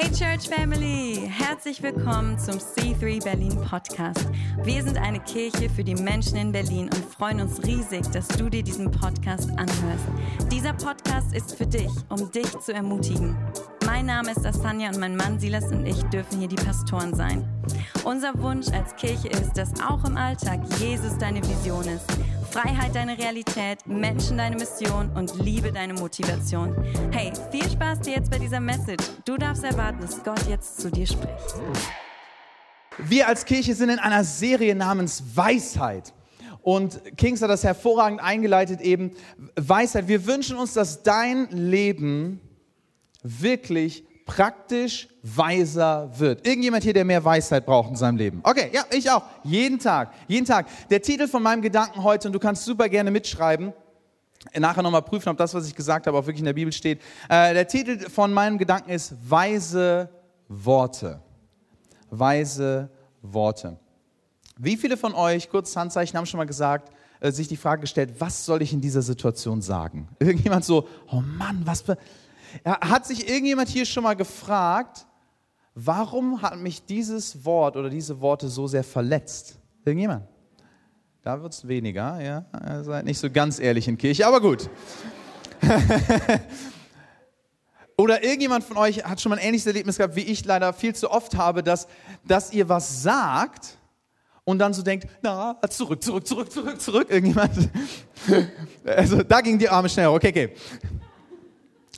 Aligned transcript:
Hey 0.00 0.12
Church 0.12 0.48
Family, 0.48 1.28
herzlich 1.28 1.82
willkommen 1.82 2.38
zum 2.38 2.54
C3 2.54 3.24
Berlin 3.24 3.60
Podcast. 3.68 4.28
Wir 4.62 4.84
sind 4.84 4.96
eine 4.96 5.18
Kirche 5.18 5.68
für 5.68 5.82
die 5.82 5.96
Menschen 5.96 6.36
in 6.36 6.52
Berlin 6.52 6.84
und 6.84 7.04
freuen 7.04 7.40
uns 7.40 7.60
riesig, 7.66 8.06
dass 8.12 8.28
du 8.28 8.48
dir 8.48 8.62
diesen 8.62 8.92
Podcast 8.92 9.50
anhörst. 9.50 10.04
Dieser 10.52 10.72
Podcast 10.72 11.34
ist 11.34 11.56
für 11.56 11.66
dich, 11.66 11.90
um 12.10 12.30
dich 12.30 12.48
zu 12.60 12.72
ermutigen. 12.72 13.36
Mein 13.86 14.06
Name 14.06 14.30
ist 14.30 14.46
Asanja 14.46 14.90
und 14.90 15.00
mein 15.00 15.16
Mann 15.16 15.40
Silas 15.40 15.64
und 15.72 15.84
ich 15.84 16.00
dürfen 16.04 16.38
hier 16.38 16.48
die 16.48 16.54
Pastoren 16.54 17.12
sein. 17.12 17.44
Unser 18.04 18.40
Wunsch 18.40 18.68
als 18.68 18.94
Kirche 18.94 19.26
ist, 19.26 19.54
dass 19.54 19.80
auch 19.80 20.04
im 20.04 20.16
Alltag 20.16 20.60
Jesus 20.78 21.18
deine 21.18 21.42
Vision 21.42 21.88
ist. 21.88 22.06
Freiheit 22.50 22.94
deine 22.94 23.18
Realität, 23.18 23.86
Menschen 23.86 24.38
deine 24.38 24.56
Mission 24.56 25.10
und 25.14 25.38
Liebe 25.38 25.70
deine 25.70 25.92
Motivation. 25.92 26.74
Hey, 27.10 27.30
viel 27.50 27.68
Spaß 27.70 28.00
dir 28.00 28.14
jetzt 28.14 28.30
bei 28.30 28.38
dieser 28.38 28.60
Message. 28.60 29.04
Du 29.26 29.36
darfst 29.36 29.64
erwarten, 29.64 30.00
dass 30.00 30.24
Gott 30.24 30.40
jetzt 30.48 30.80
zu 30.80 30.90
dir 30.90 31.06
spricht. 31.06 31.54
Wir 32.96 33.28
als 33.28 33.44
Kirche 33.44 33.74
sind 33.74 33.90
in 33.90 33.98
einer 33.98 34.24
Serie 34.24 34.74
namens 34.74 35.22
Weisheit. 35.34 36.14
Und 36.62 37.00
Kings 37.16 37.42
hat 37.42 37.50
das 37.50 37.64
hervorragend 37.64 38.20
eingeleitet, 38.20 38.80
eben 38.80 39.12
Weisheit. 39.54 40.08
Wir 40.08 40.26
wünschen 40.26 40.56
uns, 40.56 40.72
dass 40.72 41.02
dein 41.02 41.48
Leben 41.50 42.40
wirklich 43.22 44.04
praktisch 44.28 45.08
weiser 45.22 46.10
wird. 46.16 46.46
Irgendjemand 46.46 46.84
hier, 46.84 46.92
der 46.92 47.04
mehr 47.04 47.24
Weisheit 47.24 47.66
braucht 47.66 47.90
in 47.90 47.96
seinem 47.96 48.18
Leben? 48.18 48.40
Okay, 48.44 48.70
ja, 48.72 48.84
ich 48.90 49.10
auch. 49.10 49.22
Jeden 49.42 49.80
Tag, 49.80 50.12
jeden 50.28 50.46
Tag. 50.46 50.66
Der 50.90 51.02
Titel 51.02 51.26
von 51.26 51.42
meinem 51.42 51.62
Gedanken 51.62 52.04
heute, 52.04 52.28
und 52.28 52.34
du 52.34 52.38
kannst 52.38 52.64
super 52.64 52.88
gerne 52.88 53.10
mitschreiben, 53.10 53.72
nachher 54.56 54.82
nochmal 54.82 55.02
prüfen, 55.02 55.30
ob 55.30 55.38
das, 55.38 55.54
was 55.54 55.66
ich 55.66 55.74
gesagt 55.74 56.06
habe, 56.06 56.16
auch 56.16 56.26
wirklich 56.26 56.40
in 56.40 56.44
der 56.44 56.52
Bibel 56.52 56.72
steht. 56.72 57.00
Äh, 57.28 57.54
der 57.54 57.66
Titel 57.66 57.98
von 58.08 58.32
meinem 58.32 58.58
Gedanken 58.58 58.90
ist 58.90 59.14
Weise 59.28 60.10
Worte. 60.46 61.20
Weise 62.10 62.90
Worte. 63.22 63.78
Wie 64.58 64.76
viele 64.76 64.96
von 64.96 65.14
euch, 65.14 65.48
kurz 65.48 65.74
Handzeichen, 65.74 66.18
haben 66.18 66.26
schon 66.26 66.38
mal 66.38 66.44
gesagt, 66.44 66.92
äh, 67.20 67.32
sich 67.32 67.48
die 67.48 67.56
Frage 67.56 67.80
gestellt, 67.80 68.14
was 68.18 68.44
soll 68.44 68.60
ich 68.60 68.74
in 68.74 68.80
dieser 68.82 69.02
Situation 69.02 69.62
sagen? 69.62 70.08
Irgendjemand 70.18 70.66
so, 70.66 70.86
oh 71.10 71.20
Mann, 71.20 71.62
was 71.64 71.82
hat 72.64 73.06
sich 73.06 73.28
irgendjemand 73.28 73.68
hier 73.68 73.84
schon 73.86 74.02
mal 74.02 74.14
gefragt, 74.14 75.06
warum 75.74 76.42
hat 76.42 76.58
mich 76.58 76.84
dieses 76.84 77.44
Wort 77.44 77.76
oder 77.76 77.90
diese 77.90 78.20
Worte 78.20 78.48
so 78.48 78.66
sehr 78.66 78.84
verletzt? 78.84 79.58
Irgendjemand? 79.84 80.26
Da 81.22 81.42
wird 81.42 81.52
es 81.52 81.66
weniger, 81.66 82.20
ja. 82.20 82.44
Ihr 82.66 82.84
seid 82.84 83.04
nicht 83.04 83.18
so 83.18 83.30
ganz 83.30 83.58
ehrlich 83.58 83.86
in 83.88 83.98
Kirche, 83.98 84.26
aber 84.26 84.40
gut. 84.40 84.70
Oder 88.00 88.22
irgendjemand 88.22 88.62
von 88.64 88.76
euch 88.76 89.04
hat 89.04 89.20
schon 89.20 89.30
mal 89.30 89.38
ein 89.38 89.44
ähnliches 89.44 89.66
Erlebnis 89.66 89.96
gehabt, 89.96 90.14
wie 90.14 90.22
ich 90.22 90.44
leider 90.44 90.72
viel 90.72 90.94
zu 90.94 91.10
oft 91.10 91.36
habe, 91.36 91.64
dass, 91.64 91.88
dass 92.24 92.52
ihr 92.52 92.68
was 92.68 93.02
sagt 93.02 93.76
und 94.44 94.60
dann 94.60 94.72
so 94.72 94.82
denkt, 94.82 95.08
na, 95.20 95.60
zurück, 95.68 96.00
zurück, 96.02 96.24
zurück, 96.24 96.52
zurück, 96.52 96.80
zurück, 96.80 97.10
irgendjemand. 97.10 97.52
Also 98.84 99.22
da 99.22 99.40
ging 99.40 99.58
die 99.58 99.68
Arme 99.68 99.88
schnell. 99.88 100.06
Okay, 100.06 100.28
okay. 100.28 100.54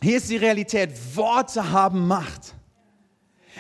Hier 0.03 0.17
ist 0.17 0.31
die 0.31 0.37
Realität. 0.37 0.91
Worte 1.15 1.73
haben 1.73 2.07
Macht. 2.07 2.55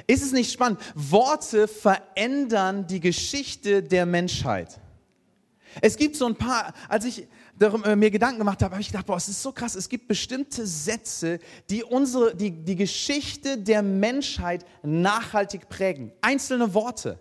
Ist 0.06 0.22
es 0.22 0.33
nicht 0.33 0.52
spannend? 0.52 0.80
Worte 0.94 1.69
verändern 1.69 2.86
die 2.86 3.00
Geschichte 3.00 3.82
der 3.82 4.06
Menschheit. 4.06 4.80
Es 5.80 5.97
gibt 5.97 6.16
so 6.16 6.27
ein 6.27 6.34
paar, 6.34 6.72
als 6.88 7.05
ich 7.05 7.28
darum, 7.56 7.84
äh, 7.84 7.94
mir 7.94 8.10
Gedanken 8.10 8.38
gemacht 8.38 8.62
habe, 8.62 8.72
habe 8.72 8.80
ich 8.80 8.88
gedacht, 8.88 9.06
boah, 9.06 9.19
es 9.19 9.28
ist 9.28 9.42
so 9.42 9.52
krass. 9.52 9.74
Es 9.74 9.88
gibt 9.88 10.08
bestimmte 10.08 10.66
Sätze, 10.66 11.38
die 11.69 11.84
unsere, 11.84 12.34
die, 12.34 12.50
die 12.50 12.77
Geschichte 12.77 13.58
der 13.58 13.82
Menschheit 13.82 14.64
nachhaltig 14.82 15.69
prägen. 15.69 16.12
Einzelne 16.22 16.75
Worte. 16.75 17.19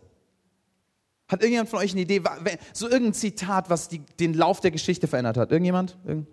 Hat 1.27 1.41
irgendjemand 1.41 1.69
von 1.69 1.79
euch 1.79 1.91
eine 1.91 2.01
Idee? 2.01 2.23
So 2.73 2.87
irgendein 2.87 3.13
Zitat, 3.13 3.69
was 3.69 3.87
die, 3.89 3.99
den 3.99 4.33
Lauf 4.33 4.61
der 4.61 4.71
Geschichte 4.71 5.07
verändert 5.07 5.37
hat? 5.37 5.51
Irgendjemand? 5.51 5.97
Irgend 6.05 6.27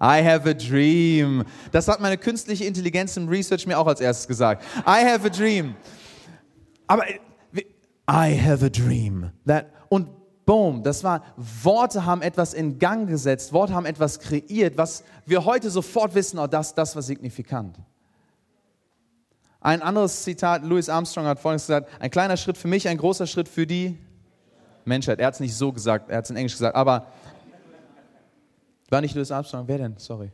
I 0.00 0.22
have 0.24 0.48
a 0.48 0.54
dream. 0.54 1.44
Das 1.72 1.88
hat 1.88 2.00
meine 2.00 2.18
künstliche 2.18 2.64
Intelligenz 2.64 3.16
im 3.16 3.28
Research 3.28 3.66
mir 3.66 3.78
auch 3.78 3.86
als 3.86 4.00
erstes 4.00 4.26
gesagt. 4.28 4.64
I 4.86 5.04
have 5.04 5.26
a 5.26 5.30
dream. 5.30 5.74
Aber 6.86 7.04
I 8.08 8.38
have 8.38 8.64
a 8.64 8.68
dream. 8.68 9.30
That, 9.46 9.66
und 9.88 10.08
boom, 10.44 10.82
das 10.82 11.02
war, 11.04 11.22
Worte 11.36 12.04
haben 12.04 12.22
etwas 12.22 12.54
in 12.54 12.78
Gang 12.78 13.08
gesetzt, 13.08 13.52
Worte 13.52 13.74
haben 13.74 13.86
etwas 13.86 14.18
kreiert, 14.20 14.76
was 14.76 15.04
wir 15.26 15.44
heute 15.44 15.70
sofort 15.70 16.14
wissen, 16.14 16.38
oh, 16.38 16.46
das, 16.46 16.74
das 16.74 16.94
war 16.94 17.02
signifikant. 17.02 17.78
Ein 19.60 19.80
anderes 19.80 20.22
Zitat, 20.22 20.62
Louis 20.62 20.90
Armstrong 20.90 21.24
hat 21.24 21.38
vorhin 21.38 21.56
gesagt, 21.56 21.88
ein 21.98 22.10
kleiner 22.10 22.36
Schritt 22.36 22.58
für 22.58 22.68
mich, 22.68 22.86
ein 22.86 22.98
großer 22.98 23.26
Schritt 23.26 23.48
für 23.48 23.66
die 23.66 23.98
Menschheit. 24.84 25.18
Er 25.18 25.28
hat 25.28 25.34
es 25.34 25.40
nicht 25.40 25.56
so 25.56 25.72
gesagt, 25.72 26.10
er 26.10 26.18
hat 26.18 26.24
es 26.24 26.30
in 26.30 26.36
Englisch 26.36 26.52
gesagt, 26.52 26.76
aber 26.76 27.06
war 28.90 29.00
nicht 29.00 29.14
Louis 29.14 29.30
Armstrong? 29.30 29.66
Wer 29.66 29.78
denn? 29.78 29.94
Sorry. 29.96 30.30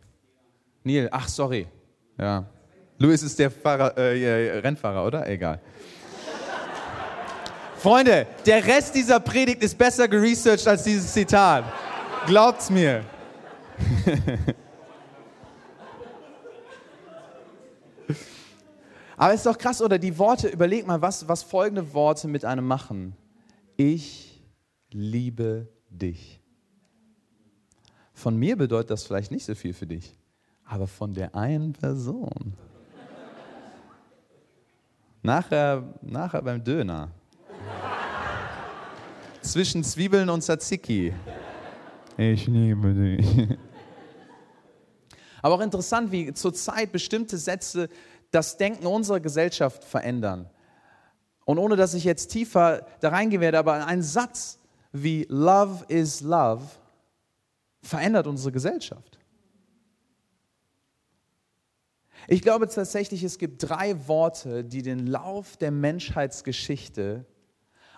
Neil. 0.85 1.09
Ach, 1.13 1.29
sorry. 1.29 1.67
Ja. 2.19 2.47
Louis 2.99 3.23
ist 3.23 3.39
der 3.39 3.51
Fahrer, 3.51 3.97
äh, 3.97 4.59
Rennfahrer, 4.59 5.07
oder? 5.07 5.27
Egal. 5.27 5.61
Freunde, 7.77 8.27
der 8.45 8.67
Rest 8.67 8.95
dieser 8.95 9.21
Predigt 9.21 9.63
ist 9.63 9.79
besser 9.79 10.07
geresearched 10.07 10.69
als 10.69 10.83
dieses 10.83 11.13
Zitat. 11.15 11.65
Glaubt's 12.27 12.69
mir. 12.69 13.03
Aber 19.17 19.33
ist 19.35 19.47
doch 19.47 19.57
krass, 19.59 19.81
oder? 19.83 19.99
Die 19.99 20.19
Worte, 20.19 20.49
überleg 20.49 20.87
mal, 20.87 21.01
was, 21.03 21.29
was 21.29 21.43
folgende 21.43 21.93
Worte 21.93 22.27
mit 22.29 22.45
einem 22.45 22.67
machen. 22.67 23.15
Ich 23.77 24.43
liebe 24.91 25.69
dich. 25.91 26.40
Von 28.21 28.37
mir 28.37 28.55
bedeutet 28.55 28.91
das 28.91 29.05
vielleicht 29.05 29.31
nicht 29.31 29.47
so 29.47 29.55
viel 29.55 29.73
für 29.73 29.87
dich, 29.87 30.15
aber 30.67 30.87
von 30.87 31.15
der 31.15 31.35
einen 31.35 31.73
Person. 31.73 32.53
Nachher, 35.23 35.95
nachher 36.03 36.43
beim 36.43 36.63
Döner. 36.63 37.13
Zwischen 39.41 39.83
Zwiebeln 39.83 40.29
und 40.29 40.43
Tzatziki. 40.43 41.15
Ich 42.19 42.47
liebe 42.47 42.93
dich. 42.93 43.57
Aber 45.41 45.55
auch 45.55 45.61
interessant, 45.63 46.13
wie 46.13 46.35
zurzeit 46.35 46.93
bestimmte 46.93 47.39
Sätze 47.39 47.89
das 48.31 48.59
Denken 48.59 48.87
unserer 48.87 49.21
Gesellschaft 49.21 49.83
verändern. 49.83 50.51
Und 51.47 51.57
ohne 51.57 51.75
dass 51.75 51.95
ich 51.95 52.05
jetzt 52.05 52.27
tiefer 52.27 52.85
da 53.01 53.09
reingehen 53.09 53.41
werde, 53.41 53.59
aber 53.59 53.87
ein 53.87 54.03
Satz 54.03 54.59
wie 54.93 55.27
Love 55.31 55.87
is 55.89 56.21
Love 56.21 56.65
verändert 57.83 58.27
unsere 58.27 58.53
Gesellschaft. 58.53 59.19
Ich 62.29 62.43
glaube 62.43 62.69
tatsächlich, 62.69 63.25
es 63.25 63.39
gibt 63.39 63.69
drei 63.69 64.07
Worte, 64.07 64.65
die 64.65 64.83
den 64.83 65.07
Lauf 65.07 65.57
der 65.57 65.71
Menschheitsgeschichte 65.71 67.27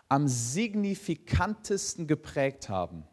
am 0.08 0.28
signifikantesten 0.28 2.06
geprägt 2.06 2.68
haben. 2.68 3.04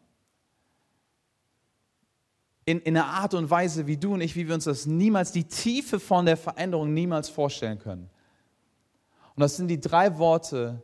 In, 2.64 2.78
in 2.80 2.96
einer 2.96 3.06
Art 3.06 3.34
und 3.34 3.50
Weise, 3.50 3.86
wie 3.86 3.96
du 3.96 4.14
und 4.14 4.20
ich, 4.20 4.36
wie 4.36 4.46
wir 4.46 4.54
uns 4.54 4.64
das 4.64 4.86
niemals, 4.86 5.32
die 5.32 5.44
Tiefe 5.44 5.98
von 5.98 6.26
der 6.26 6.36
Veränderung 6.36 6.94
niemals 6.94 7.28
vorstellen 7.28 7.78
können. 7.78 8.10
Und 9.34 9.40
das 9.40 9.56
sind 9.56 9.68
die 9.68 9.80
drei 9.80 10.18
Worte, 10.18 10.82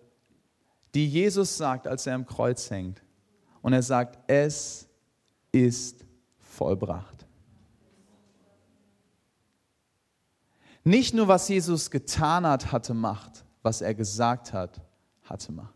die 0.94 1.06
Jesus 1.06 1.56
sagt, 1.56 1.86
als 1.86 2.06
er 2.06 2.14
am 2.14 2.26
Kreuz 2.26 2.70
hängt. 2.70 3.02
Und 3.60 3.74
er 3.74 3.82
sagt, 3.82 4.18
es 4.26 4.88
ist 5.64 6.04
vollbracht. 6.38 7.26
Nicht 10.84 11.14
nur, 11.14 11.26
was 11.26 11.48
Jesus 11.48 11.90
getan 11.90 12.46
hat, 12.46 12.70
hatte 12.70 12.94
Macht, 12.94 13.44
was 13.62 13.80
er 13.80 13.94
gesagt 13.94 14.52
hat, 14.52 14.80
hatte 15.24 15.50
Macht. 15.50 15.74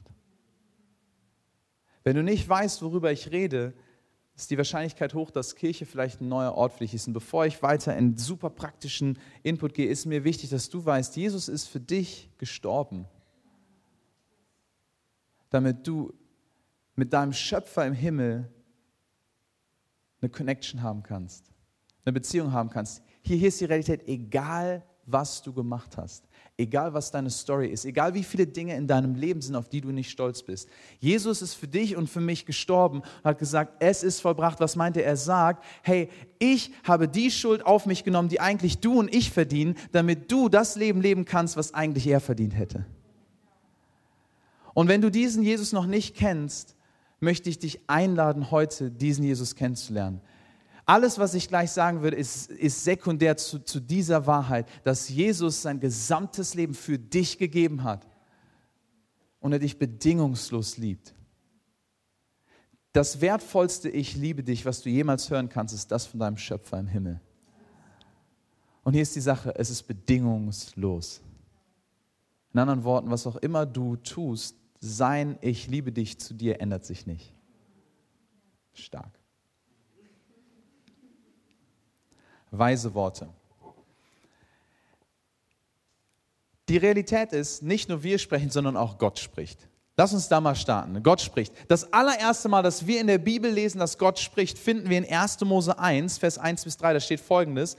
Wenn 2.05 2.17
du 2.17 2.23
nicht 2.23 2.49
weißt, 2.49 2.83
worüber 2.83 3.11
ich 3.11 3.31
rede, 3.31 3.75
ist 4.37 4.51
die 4.51 4.57
Wahrscheinlichkeit 4.57 5.13
hoch, 5.15 5.31
dass 5.31 5.57
Kirche 5.57 5.85
vielleicht 5.85 6.21
ein 6.21 6.29
neuer 6.29 6.55
Ort 6.55 6.75
für 6.75 6.85
dich 6.85 6.95
ist. 6.95 7.07
Und 7.07 7.13
bevor 7.13 7.45
ich 7.45 7.63
weiter 7.63 7.97
in 7.97 8.17
super 8.17 8.51
praktischen 8.51 9.19
Input 9.43 9.75
gehe, 9.75 9.89
ist 9.89 10.07
mir 10.07 10.25
wichtig, 10.25 10.51
dass 10.51 10.71
du 10.71 10.85
weißt, 10.85 11.17
Jesus 11.17 11.49
ist 11.49 11.67
für 11.67 11.81
dich 11.81 12.31
gestorben, 12.39 13.07
damit 15.51 15.87
du 15.87 16.15
mit 16.95 17.13
deinem 17.13 17.33
Schöpfer 17.33 17.87
im 17.87 17.95
Himmel 17.95 18.49
eine 20.21 20.31
Connection 20.31 20.83
haben 20.83 21.03
kannst, 21.03 21.51
eine 22.05 22.13
Beziehung 22.13 22.53
haben 22.53 22.71
kannst. 22.71 23.03
Hier, 23.23 23.37
hier 23.37 23.49
ist 23.49 23.61
die 23.61 23.67
Realität, 23.67 24.07
egal 24.07 24.85
was 25.07 25.43
du 25.43 25.53
gemacht 25.53 25.97
hast. 25.97 26.25
Egal, 26.57 26.93
was 26.93 27.11
deine 27.11 27.31
Story 27.31 27.69
ist, 27.69 27.85
egal 27.87 28.13
wie 28.13 28.23
viele 28.23 28.47
Dinge 28.47 28.77
in 28.77 28.87
deinem 28.87 29.15
Leben 29.15 29.41
sind, 29.41 29.57
auf 29.57 29.69
die 29.69 29.81
du 29.81 29.91
nicht 29.93 30.11
stolz 30.11 30.43
bist. 30.43 30.69
Jesus 30.99 31.41
ist 31.41 31.55
für 31.55 31.69
dich 31.69 31.97
und 31.97 32.09
für 32.09 32.21
mich 32.21 32.45
gestorben 32.45 33.01
und 33.01 33.25
hat 33.25 33.39
gesagt, 33.39 33.77
es 33.79 34.03
ist 34.03 34.21
vollbracht. 34.21 34.61
Was 34.61 34.77
meinte 34.77 35.01
er? 35.01 35.11
Er 35.11 35.17
sagt, 35.17 35.65
hey, 35.83 36.11
ich 36.39 36.73
habe 36.85 37.09
die 37.09 37.31
Schuld 37.31 37.65
auf 37.65 37.87
mich 37.87 38.05
genommen, 38.05 38.29
die 38.29 38.41
eigentlich 38.41 38.79
du 38.79 38.99
und 38.99 39.13
ich 39.13 39.31
verdienen, 39.31 39.75
damit 39.93 40.31
du 40.31 40.49
das 40.49 40.77
Leben 40.77 41.01
leben 41.01 41.25
kannst, 41.25 41.57
was 41.57 41.73
eigentlich 41.73 42.07
er 42.07 42.21
verdient 42.21 42.55
hätte. 42.55 42.85
Und 44.75 44.89
wenn 44.89 45.01
du 45.01 45.11
diesen 45.11 45.43
Jesus 45.43 45.73
noch 45.73 45.87
nicht 45.87 46.15
kennst, 46.15 46.77
möchte 47.21 47.51
ich 47.51 47.59
dich 47.59 47.89
einladen, 47.89 48.51
heute 48.51 48.91
diesen 48.91 49.25
Jesus 49.25 49.55
kennenzulernen. 49.55 50.21
Alles, 50.87 51.19
was 51.19 51.35
ich 51.35 51.47
gleich 51.47 51.71
sagen 51.71 52.03
würde, 52.03 52.17
ist, 52.17 52.51
ist 52.51 52.83
sekundär 52.83 53.37
zu, 53.37 53.61
zu 53.61 53.79
dieser 53.79 54.27
Wahrheit, 54.27 54.67
dass 54.83 55.09
Jesus 55.09 55.63
sein 55.63 55.79
gesamtes 55.79 56.55
Leben 56.55 56.75
für 56.75 56.99
dich 56.99 57.39
gegeben 57.39 57.85
hat 57.85 58.09
und 59.39 59.53
er 59.53 59.61
dich 59.61 59.79
bedingungslos 59.79 60.79
liebt. 60.79 61.15
Das 62.93 63.21
wertvollste 63.21 63.89
Ich 63.89 64.17
liebe 64.17 64.43
dich, 64.43 64.67
was 64.67 64.83
du 64.83 64.89
jemals 64.89 65.31
hören 65.31 65.49
kannst, 65.49 65.75
ist 65.75 65.93
das 65.93 66.07
von 66.07 66.19
deinem 66.19 66.37
Schöpfer 66.37 66.81
im 66.81 66.89
Himmel. 66.89 67.21
Und 68.83 68.95
hier 68.95 69.03
ist 69.03 69.15
die 69.15 69.21
Sache, 69.21 69.55
es 69.57 69.71
ist 69.71 69.85
bedingungslos. 69.85 71.21
In 72.53 72.59
anderen 72.59 72.83
Worten, 72.83 73.11
was 73.11 73.27
auch 73.27 73.37
immer 73.37 73.65
du 73.65 73.95
tust, 73.95 74.57
sein 74.81 75.39
Ich 75.43 75.69
liebe 75.69 75.93
dich 75.93 76.19
zu 76.19 76.35
dir 76.35 76.61
ändert 76.61 76.85
sich 76.85 77.07
nicht. 77.07 77.35
Stark. 78.73 79.19
Weise 82.51 82.95
Worte. 82.95 83.29
Die 86.69 86.77
Realität 86.77 87.33
ist, 87.33 87.63
nicht 87.63 87.89
nur 87.89 88.03
wir 88.03 88.19
sprechen, 88.19 88.51
sondern 88.51 88.77
auch 88.77 88.99
Gott 88.99 89.19
spricht. 89.19 89.69
Lass 89.97 90.15
uns 90.15 90.29
da 90.29 90.41
mal 90.41 90.55
starten. 90.55 91.03
Gott 91.03 91.21
spricht. 91.21 91.53
Das 91.69 91.93
allererste 91.93 92.49
Mal, 92.49 92.63
dass 92.63 92.87
wir 92.87 93.01
in 93.01 93.07
der 93.07 93.19
Bibel 93.19 93.51
lesen, 93.51 93.81
dass 93.81 93.99
Gott 93.99 94.19
spricht, 94.19 94.57
finden 94.59 94.89
wir 94.89 94.97
in 94.97 95.05
1. 95.05 95.41
Mose 95.43 95.79
1, 95.79 96.19
Vers 96.19 96.39
1 96.39 96.65
bis 96.65 96.77
3. 96.77 96.95
Da 96.95 97.01
steht 97.01 97.21
folgendes. 97.21 97.77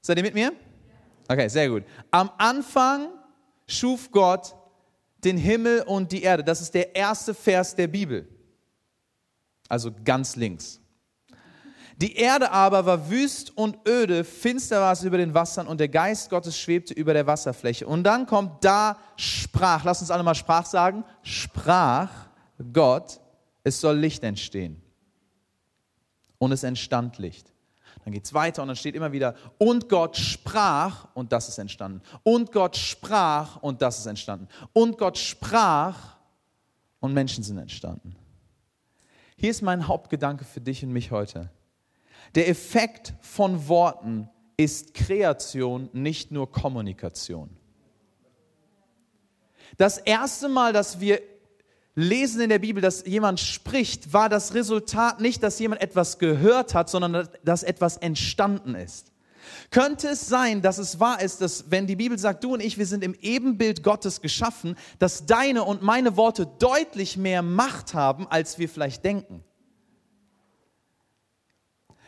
Seid 0.00 0.18
ihr 0.18 0.22
mit 0.22 0.34
mir? 0.34 0.52
Okay, 1.26 1.48
sehr 1.48 1.68
gut. 1.68 1.84
Am 2.10 2.30
Anfang 2.36 3.08
schuf 3.66 4.10
Gott 4.10 4.54
den 5.24 5.36
Himmel 5.36 5.82
und 5.82 6.12
die 6.12 6.22
Erde. 6.22 6.44
Das 6.44 6.60
ist 6.60 6.74
der 6.74 6.94
erste 6.94 7.34
Vers 7.34 7.74
der 7.74 7.88
Bibel. 7.88 8.28
Also 9.68 9.90
ganz 10.04 10.36
links. 10.36 10.80
Die 11.96 12.16
Erde 12.16 12.50
aber 12.50 12.86
war 12.86 13.08
wüst 13.08 13.56
und 13.56 13.78
öde, 13.88 14.24
finster 14.24 14.80
war 14.80 14.92
es 14.92 15.04
über 15.04 15.16
den 15.16 15.32
Wassern 15.32 15.68
und 15.68 15.78
der 15.78 15.88
Geist 15.88 16.28
Gottes 16.28 16.58
schwebte 16.58 16.92
über 16.92 17.14
der 17.14 17.26
Wasserfläche. 17.26 17.86
Und 17.86 18.02
dann 18.02 18.26
kommt 18.26 18.64
da 18.64 18.98
sprach, 19.16 19.84
lass 19.84 20.00
uns 20.00 20.10
alle 20.10 20.24
mal 20.24 20.34
Sprach 20.34 20.66
sagen, 20.66 21.04
sprach 21.22 22.10
Gott, 22.72 23.20
es 23.62 23.80
soll 23.80 23.96
Licht 23.96 24.24
entstehen. 24.24 24.82
Und 26.38 26.50
es 26.50 26.64
entstand 26.64 27.18
Licht. 27.18 27.53
Dann 28.04 28.12
geht 28.12 28.24
es 28.26 28.34
weiter 28.34 28.62
und 28.62 28.68
dann 28.68 28.76
steht 28.76 28.94
immer 28.94 29.12
wieder, 29.12 29.34
und 29.58 29.88
Gott 29.88 30.16
sprach 30.16 31.08
und 31.14 31.32
das 31.32 31.48
ist 31.48 31.58
entstanden. 31.58 32.02
Und 32.22 32.52
Gott 32.52 32.76
sprach 32.76 33.62
und 33.62 33.80
das 33.80 33.98
ist 33.98 34.06
entstanden. 34.06 34.48
Und 34.72 34.98
Gott 34.98 35.16
sprach 35.16 36.16
und 37.00 37.14
Menschen 37.14 37.42
sind 37.42 37.58
entstanden. 37.58 38.16
Hier 39.36 39.50
ist 39.50 39.62
mein 39.62 39.88
Hauptgedanke 39.88 40.44
für 40.44 40.60
dich 40.60 40.84
und 40.84 40.92
mich 40.92 41.10
heute. 41.10 41.50
Der 42.34 42.48
Effekt 42.48 43.14
von 43.20 43.68
Worten 43.68 44.28
ist 44.56 44.94
Kreation, 44.94 45.88
nicht 45.92 46.30
nur 46.30 46.50
Kommunikation. 46.50 47.56
Das 49.76 49.98
erste 49.98 50.48
Mal, 50.48 50.72
dass 50.72 51.00
wir 51.00 51.20
lesen 51.94 52.40
in 52.40 52.48
der 52.48 52.58
Bibel, 52.58 52.82
dass 52.82 53.04
jemand 53.06 53.40
spricht, 53.40 54.12
war 54.12 54.28
das 54.28 54.54
Resultat 54.54 55.20
nicht, 55.20 55.42
dass 55.42 55.58
jemand 55.58 55.80
etwas 55.80 56.18
gehört 56.18 56.74
hat, 56.74 56.90
sondern 56.90 57.28
dass 57.44 57.62
etwas 57.62 57.96
entstanden 57.96 58.74
ist. 58.74 59.12
Könnte 59.70 60.08
es 60.08 60.26
sein, 60.26 60.62
dass 60.62 60.78
es 60.78 61.00
wahr 61.00 61.20
ist, 61.20 61.40
dass 61.40 61.70
wenn 61.70 61.86
die 61.86 61.96
Bibel 61.96 62.18
sagt, 62.18 62.44
du 62.44 62.54
und 62.54 62.60
ich, 62.60 62.78
wir 62.78 62.86
sind 62.86 63.04
im 63.04 63.14
Ebenbild 63.20 63.82
Gottes 63.82 64.20
geschaffen, 64.20 64.76
dass 64.98 65.26
deine 65.26 65.64
und 65.64 65.82
meine 65.82 66.16
Worte 66.16 66.46
deutlich 66.58 67.16
mehr 67.16 67.42
Macht 67.42 67.94
haben, 67.94 68.26
als 68.28 68.58
wir 68.58 68.68
vielleicht 68.68 69.04
denken? 69.04 69.44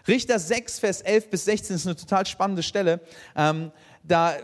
Richter 0.08 0.38
6, 0.38 0.78
Vers 0.78 1.00
11 1.02 1.30
bis 1.30 1.44
16 1.44 1.76
ist 1.76 1.86
eine 1.86 1.96
total 1.96 2.26
spannende 2.26 2.62
Stelle. 2.62 3.00
Ähm, 3.34 3.72
da 4.04 4.36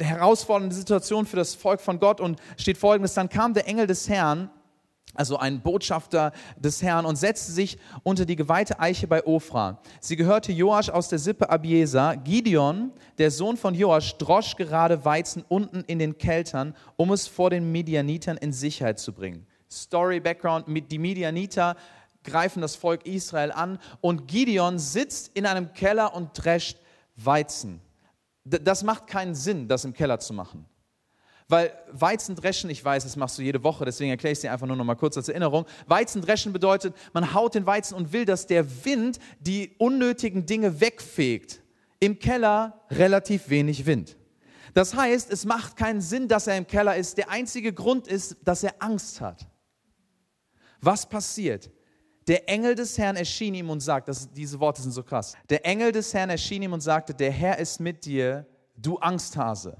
herausfordernde 0.00 0.74
Situation 0.74 1.26
für 1.26 1.36
das 1.36 1.54
Volk 1.54 1.80
von 1.80 1.98
Gott 1.98 2.20
und 2.20 2.40
steht 2.56 2.78
folgendes, 2.78 3.14
dann 3.14 3.28
kam 3.28 3.54
der 3.54 3.68
Engel 3.68 3.86
des 3.86 4.08
Herrn, 4.08 4.50
also 5.14 5.38
ein 5.38 5.60
Botschafter 5.60 6.32
des 6.56 6.82
Herrn, 6.82 7.04
und 7.04 7.16
setzte 7.16 7.52
sich 7.52 7.78
unter 8.02 8.24
die 8.24 8.36
geweihte 8.36 8.78
Eiche 8.78 9.06
bei 9.06 9.24
Ofra. 9.26 9.80
Sie 10.00 10.16
gehörte 10.16 10.52
Joasch 10.52 10.88
aus 10.88 11.08
der 11.08 11.18
Sippe 11.18 11.50
Abieser. 11.50 12.16
Gideon, 12.16 12.92
der 13.18 13.30
Sohn 13.30 13.56
von 13.56 13.74
Joasch, 13.74 14.16
drosch 14.18 14.56
gerade 14.56 15.04
Weizen 15.04 15.44
unten 15.48 15.82
in 15.86 15.98
den 15.98 16.16
Keltern, 16.16 16.74
um 16.96 17.12
es 17.12 17.26
vor 17.26 17.50
den 17.50 17.70
Midianitern 17.72 18.36
in 18.36 18.52
Sicherheit 18.52 18.98
zu 18.98 19.12
bringen. 19.12 19.46
Story, 19.70 20.20
Background, 20.20 20.66
die 20.68 20.98
Midianiter 20.98 21.76
greifen 22.24 22.60
das 22.60 22.76
Volk 22.76 23.06
Israel 23.06 23.52
an 23.52 23.78
und 24.00 24.28
Gideon 24.28 24.78
sitzt 24.78 25.30
in 25.34 25.46
einem 25.46 25.72
Keller 25.72 26.14
und 26.14 26.30
drescht 26.34 26.78
Weizen 27.16 27.80
das 28.44 28.82
macht 28.82 29.06
keinen 29.06 29.34
Sinn, 29.34 29.68
das 29.68 29.84
im 29.84 29.92
Keller 29.92 30.18
zu 30.18 30.32
machen. 30.32 30.66
Weil 31.48 31.72
Weizen 31.90 32.36
dreschen, 32.36 32.70
ich 32.70 32.84
weiß, 32.84 33.02
das 33.02 33.16
machst 33.16 33.36
du 33.36 33.42
jede 33.42 33.64
Woche, 33.64 33.84
deswegen 33.84 34.10
erkläre 34.10 34.32
ich 34.32 34.36
es 34.38 34.42
dir 34.42 34.52
einfach 34.52 34.68
nur 34.68 34.76
noch 34.76 34.84
mal 34.84 34.94
kurz 34.94 35.16
als 35.16 35.28
Erinnerung. 35.28 35.66
Weizen 35.86 36.22
dreschen 36.22 36.52
bedeutet, 36.52 36.94
man 37.12 37.34
haut 37.34 37.56
den 37.56 37.66
Weizen 37.66 37.96
und 37.96 38.12
will, 38.12 38.24
dass 38.24 38.46
der 38.46 38.84
Wind 38.84 39.18
die 39.40 39.74
unnötigen 39.78 40.46
Dinge 40.46 40.80
wegfegt. 40.80 41.60
Im 41.98 42.18
Keller 42.20 42.80
relativ 42.90 43.50
wenig 43.50 43.84
Wind. 43.84 44.16
Das 44.74 44.94
heißt, 44.94 45.30
es 45.32 45.44
macht 45.44 45.76
keinen 45.76 46.00
Sinn, 46.00 46.28
dass 46.28 46.46
er 46.46 46.56
im 46.56 46.68
Keller 46.68 46.96
ist. 46.96 47.18
Der 47.18 47.30
einzige 47.30 47.72
Grund 47.72 48.06
ist, 48.06 48.36
dass 48.44 48.62
er 48.62 48.74
Angst 48.78 49.20
hat. 49.20 49.48
Was 50.80 51.08
passiert? 51.08 51.70
Der 52.26 52.48
Engel 52.48 52.74
des 52.74 52.98
Herrn 52.98 53.16
erschien 53.16 53.54
ihm 53.54 53.70
und 53.70 53.80
sagte, 53.80 54.10
das, 54.10 54.30
diese 54.30 54.60
Worte 54.60 54.82
sind 54.82 54.92
so 54.92 55.02
krass. 55.02 55.34
Der 55.48 55.64
Engel 55.64 55.92
des 55.92 56.12
Herrn 56.12 56.30
erschien 56.30 56.62
ihm 56.62 56.72
und 56.72 56.80
sagte, 56.80 57.14
der 57.14 57.30
Herr 57.30 57.58
ist 57.58 57.80
mit 57.80 58.04
dir, 58.04 58.46
du 58.76 58.98
Angsthase. 58.98 59.76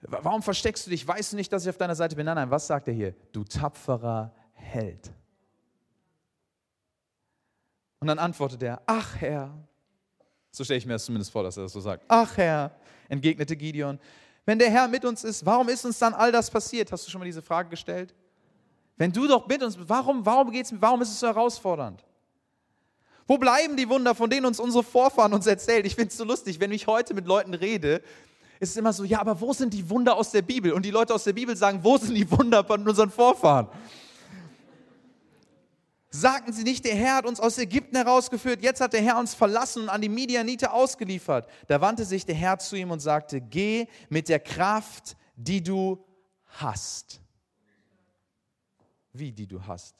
Warum 0.00 0.42
versteckst 0.42 0.86
du 0.86 0.90
dich? 0.90 1.06
Weißt 1.06 1.32
du 1.32 1.36
nicht, 1.36 1.52
dass 1.52 1.64
ich 1.64 1.70
auf 1.70 1.76
deiner 1.76 1.94
Seite 1.94 2.14
bin? 2.14 2.24
Nein, 2.24 2.36
nein, 2.36 2.50
was 2.50 2.66
sagt 2.66 2.88
er 2.88 2.94
hier? 2.94 3.14
Du 3.32 3.44
tapferer 3.44 4.32
Held. 4.54 5.12
Und 8.00 8.06
dann 8.06 8.18
antwortet 8.18 8.62
er, 8.62 8.80
ach 8.86 9.16
Herr, 9.16 9.56
so 10.50 10.64
stelle 10.64 10.78
ich 10.78 10.86
mir 10.86 10.92
das 10.94 11.04
zumindest 11.04 11.32
vor, 11.32 11.42
dass 11.42 11.56
er 11.56 11.64
das 11.64 11.72
so 11.72 11.80
sagt. 11.80 12.04
Ach 12.08 12.36
Herr, 12.36 12.72
entgegnete 13.08 13.56
Gideon, 13.56 13.98
wenn 14.44 14.58
der 14.58 14.70
Herr 14.70 14.88
mit 14.88 15.04
uns 15.04 15.24
ist, 15.24 15.44
warum 15.44 15.68
ist 15.68 15.84
uns 15.84 15.98
dann 15.98 16.14
all 16.14 16.32
das 16.32 16.50
passiert? 16.50 16.90
Hast 16.90 17.06
du 17.06 17.10
schon 17.10 17.18
mal 17.18 17.24
diese 17.24 17.42
Frage 17.42 17.68
gestellt? 17.68 18.14
Wenn 18.98 19.12
du 19.12 19.26
doch 19.28 19.46
mit 19.46 19.62
uns 19.62 19.78
warum, 19.80 20.26
warum, 20.26 20.50
geht's, 20.50 20.74
warum 20.78 21.00
ist 21.00 21.10
es 21.10 21.20
so 21.20 21.28
herausfordernd? 21.28 22.04
Wo 23.28 23.38
bleiben 23.38 23.76
die 23.76 23.88
Wunder, 23.88 24.14
von 24.14 24.28
denen 24.28 24.46
uns 24.46 24.58
unsere 24.58 24.82
Vorfahren 24.82 25.32
uns 25.32 25.46
erzählen? 25.46 25.84
Ich 25.86 25.94
finde 25.94 26.08
es 26.08 26.16
so 26.16 26.24
lustig, 26.24 26.58
wenn 26.60 26.72
ich 26.72 26.86
heute 26.86 27.14
mit 27.14 27.26
Leuten 27.26 27.54
rede, 27.54 28.02
ist 28.58 28.70
es 28.70 28.76
immer 28.76 28.92
so, 28.92 29.04
ja, 29.04 29.20
aber 29.20 29.40
wo 29.40 29.52
sind 29.52 29.72
die 29.72 29.88
Wunder 29.88 30.16
aus 30.16 30.32
der 30.32 30.42
Bibel? 30.42 30.72
Und 30.72 30.84
die 30.84 30.90
Leute 30.90 31.14
aus 31.14 31.24
der 31.24 31.32
Bibel 31.32 31.56
sagen, 31.56 31.78
wo 31.82 31.96
sind 31.96 32.14
die 32.14 32.28
Wunder 32.30 32.64
von 32.64 32.86
unseren 32.86 33.10
Vorfahren? 33.10 33.68
Sagten 36.10 36.52
sie 36.52 36.64
nicht, 36.64 36.84
der 36.84 36.94
Herr 36.96 37.16
hat 37.16 37.26
uns 37.26 37.38
aus 37.38 37.58
Ägypten 37.58 37.94
herausgeführt, 37.94 38.62
jetzt 38.62 38.80
hat 38.80 38.94
der 38.94 39.02
Herr 39.02 39.18
uns 39.18 39.34
verlassen 39.34 39.82
und 39.82 39.88
an 39.90 40.00
die 40.00 40.08
Midianite 40.08 40.72
ausgeliefert. 40.72 41.48
Da 41.68 41.80
wandte 41.80 42.04
sich 42.04 42.24
der 42.24 42.34
Herr 42.34 42.58
zu 42.58 42.74
ihm 42.76 42.90
und 42.90 43.00
sagte, 43.00 43.40
geh 43.40 43.86
mit 44.08 44.28
der 44.28 44.40
Kraft, 44.40 45.16
die 45.36 45.62
du 45.62 46.02
hast. 46.46 47.20
Wie, 49.18 49.32
die 49.32 49.46
du 49.46 49.64
hast? 49.66 49.96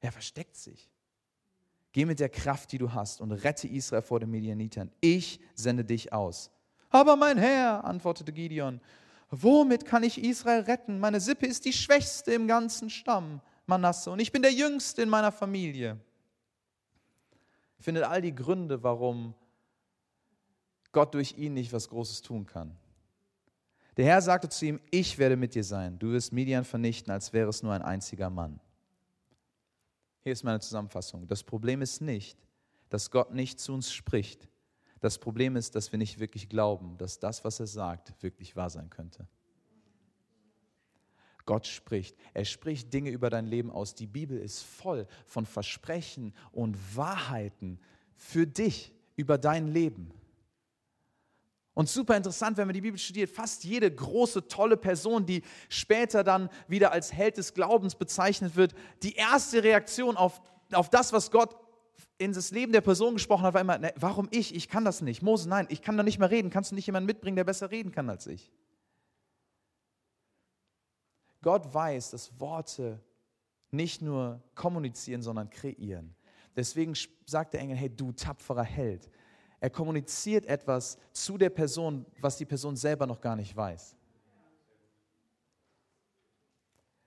Er 0.00 0.12
versteckt 0.12 0.56
sich. 0.56 0.90
Geh 1.92 2.04
mit 2.04 2.20
der 2.20 2.28
Kraft, 2.28 2.72
die 2.72 2.78
du 2.78 2.92
hast, 2.92 3.20
und 3.20 3.32
rette 3.32 3.68
Israel 3.68 4.02
vor 4.02 4.20
den 4.20 4.30
Medianitern. 4.30 4.90
Ich 5.00 5.40
sende 5.54 5.84
dich 5.84 6.12
aus. 6.12 6.50
Aber 6.90 7.16
mein 7.16 7.38
Herr, 7.38 7.84
antwortete 7.84 8.32
Gideon, 8.32 8.80
womit 9.30 9.84
kann 9.84 10.02
ich 10.02 10.22
Israel 10.22 10.62
retten? 10.62 10.98
Meine 11.00 11.20
Sippe 11.20 11.46
ist 11.46 11.64
die 11.64 11.72
schwächste 11.72 12.32
im 12.32 12.46
ganzen 12.46 12.90
Stamm 12.90 13.40
Manasse 13.66 14.10
und 14.10 14.20
ich 14.20 14.32
bin 14.32 14.42
der 14.42 14.52
Jüngste 14.52 15.02
in 15.02 15.08
meiner 15.08 15.32
Familie. 15.32 15.98
Findet 17.78 18.04
all 18.04 18.22
die 18.22 18.34
Gründe, 18.34 18.82
warum 18.82 19.34
Gott 20.92 21.14
durch 21.14 21.36
ihn 21.38 21.54
nicht 21.54 21.72
was 21.72 21.88
Großes 21.88 22.22
tun 22.22 22.46
kann. 22.46 22.76
Der 23.96 24.06
Herr 24.06 24.22
sagte 24.22 24.48
zu 24.48 24.66
ihm, 24.66 24.80
ich 24.90 25.18
werde 25.18 25.36
mit 25.36 25.54
dir 25.54 25.64
sein. 25.64 25.98
Du 25.98 26.12
wirst 26.12 26.32
Midian 26.32 26.64
vernichten, 26.64 27.12
als 27.12 27.32
wäre 27.32 27.50
es 27.50 27.62
nur 27.62 27.72
ein 27.72 27.82
einziger 27.82 28.30
Mann. 28.30 28.60
Hier 30.20 30.32
ist 30.32 30.44
meine 30.44 30.60
Zusammenfassung. 30.60 31.26
Das 31.26 31.42
Problem 31.42 31.82
ist 31.82 32.00
nicht, 32.00 32.38
dass 32.88 33.10
Gott 33.10 33.34
nicht 33.34 33.60
zu 33.60 33.72
uns 33.74 33.92
spricht. 33.92 34.48
Das 35.00 35.18
Problem 35.18 35.56
ist, 35.56 35.74
dass 35.74 35.90
wir 35.90 35.98
nicht 35.98 36.20
wirklich 36.20 36.48
glauben, 36.48 36.96
dass 36.96 37.18
das, 37.18 37.44
was 37.44 37.58
er 37.60 37.66
sagt, 37.66 38.14
wirklich 38.22 38.54
wahr 38.54 38.70
sein 38.70 38.88
könnte. 38.88 39.26
Gott 41.44 41.66
spricht. 41.66 42.16
Er 42.34 42.44
spricht 42.44 42.94
Dinge 42.94 43.10
über 43.10 43.28
dein 43.28 43.46
Leben 43.46 43.70
aus. 43.70 43.96
Die 43.96 44.06
Bibel 44.06 44.38
ist 44.38 44.62
voll 44.62 45.08
von 45.26 45.44
Versprechen 45.44 46.34
und 46.52 46.78
Wahrheiten 46.96 47.80
für 48.14 48.46
dich 48.46 48.92
über 49.16 49.38
dein 49.38 49.66
Leben. 49.66 50.12
Und 51.74 51.88
super 51.88 52.16
interessant, 52.16 52.58
wenn 52.58 52.66
man 52.66 52.74
die 52.74 52.82
Bibel 52.82 52.98
studiert, 52.98 53.30
fast 53.30 53.64
jede 53.64 53.90
große, 53.90 54.46
tolle 54.46 54.76
Person, 54.76 55.24
die 55.24 55.42
später 55.70 56.22
dann 56.22 56.50
wieder 56.68 56.92
als 56.92 57.12
Held 57.12 57.38
des 57.38 57.54
Glaubens 57.54 57.94
bezeichnet 57.94 58.56
wird, 58.56 58.74
die 59.02 59.14
erste 59.14 59.62
Reaktion 59.62 60.16
auf, 60.16 60.42
auf 60.72 60.90
das, 60.90 61.12
was 61.12 61.30
Gott 61.30 61.56
in 62.18 62.32
das 62.32 62.50
Leben 62.50 62.72
der 62.72 62.82
Person 62.82 63.14
gesprochen 63.14 63.44
hat, 63.44 63.54
war 63.54 63.60
immer, 63.62 63.78
ne, 63.78 63.92
warum 63.96 64.28
ich? 64.30 64.54
Ich 64.54 64.68
kann 64.68 64.84
das 64.84 65.00
nicht. 65.00 65.22
Mose, 65.22 65.48
nein, 65.48 65.66
ich 65.70 65.80
kann 65.80 65.96
da 65.96 66.02
nicht 66.02 66.18
mehr 66.18 66.30
reden. 66.30 66.50
Kannst 66.50 66.70
du 66.70 66.74
nicht 66.74 66.86
jemanden 66.86 67.06
mitbringen, 67.06 67.36
der 67.36 67.44
besser 67.44 67.70
reden 67.70 67.90
kann 67.90 68.10
als 68.10 68.26
ich? 68.26 68.52
Gott 71.40 71.72
weiß, 71.72 72.10
dass 72.10 72.38
Worte 72.38 73.00
nicht 73.70 74.02
nur 74.02 74.42
kommunizieren, 74.54 75.22
sondern 75.22 75.50
kreieren. 75.50 76.14
Deswegen 76.54 76.94
sagt 77.24 77.54
der 77.54 77.60
Engel, 77.60 77.76
hey 77.76 77.88
du 77.88 78.12
tapferer 78.12 78.62
Held, 78.62 79.08
er 79.62 79.70
kommuniziert 79.70 80.44
etwas 80.46 80.98
zu 81.12 81.38
der 81.38 81.48
Person, 81.48 82.04
was 82.20 82.36
die 82.36 82.44
Person 82.44 82.74
selber 82.74 83.06
noch 83.06 83.20
gar 83.20 83.36
nicht 83.36 83.54
weiß. 83.56 83.94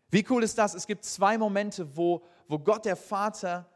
Wie 0.10 0.26
cool 0.30 0.42
ist 0.42 0.58
das? 0.58 0.74
Es 0.74 0.88
gibt 0.88 1.04
zwei 1.04 1.38
Momente, 1.38 1.98
wo, 1.98 2.24
wo 2.48 2.58
Gott 2.58 2.86
der 2.86 2.96
Vater 2.96 3.70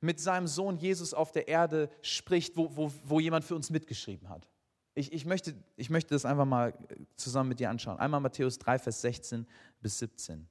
mit 0.00 0.18
seinem 0.18 0.48
Sohn 0.48 0.76
Jesus 0.76 1.14
auf 1.14 1.30
der 1.30 1.46
Erde 1.46 1.88
spricht, 2.02 2.56
wo, 2.56 2.74
wo, 2.74 2.90
wo 3.04 3.20
jemand 3.20 3.44
für 3.44 3.54
uns 3.54 3.70
mitgeschrieben 3.70 4.28
hat. 4.28 4.48
Ich, 4.96 5.12
ich, 5.12 5.24
möchte, 5.24 5.54
ich 5.76 5.88
möchte 5.88 6.12
das 6.12 6.24
einfach 6.24 6.44
mal 6.44 6.74
zusammen 7.14 7.50
mit 7.50 7.60
dir 7.60 7.70
anschauen. 7.70 8.00
Einmal 8.00 8.18
Matthäus 8.18 8.58
3, 8.58 8.80
Vers 8.80 9.00
16 9.02 9.46
bis 9.80 10.00
17. 10.00 10.48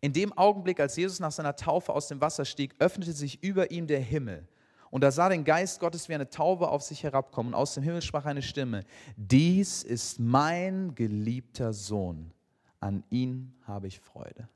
In 0.00 0.12
dem 0.12 0.32
Augenblick, 0.32 0.80
als 0.80 0.96
Jesus 0.96 1.20
nach 1.20 1.30
seiner 1.30 1.54
Taufe 1.54 1.92
aus 1.92 2.08
dem 2.08 2.20
Wasser 2.20 2.44
stieg, 2.44 2.74
öffnete 2.80 3.12
sich 3.12 3.40
über 3.44 3.70
ihm 3.70 3.86
der 3.86 4.00
Himmel 4.00 4.48
und 4.90 5.02
er 5.04 5.12
sah 5.12 5.28
den 5.28 5.44
Geist 5.44 5.80
Gottes 5.80 6.08
wie 6.08 6.14
eine 6.14 6.30
Taube 6.30 6.68
auf 6.68 6.82
sich 6.82 7.02
herabkommen. 7.02 7.52
Und 7.52 7.58
aus 7.58 7.74
dem 7.74 7.82
Himmel 7.82 8.02
sprach 8.02 8.24
eine 8.24 8.42
Stimme, 8.42 8.84
dies 9.16 9.82
ist 9.82 10.20
mein 10.20 10.94
geliebter 10.94 11.72
Sohn, 11.72 12.32
an 12.80 13.04
ihn 13.10 13.54
habe 13.66 13.88
ich 13.88 14.00
Freude. 14.00 14.48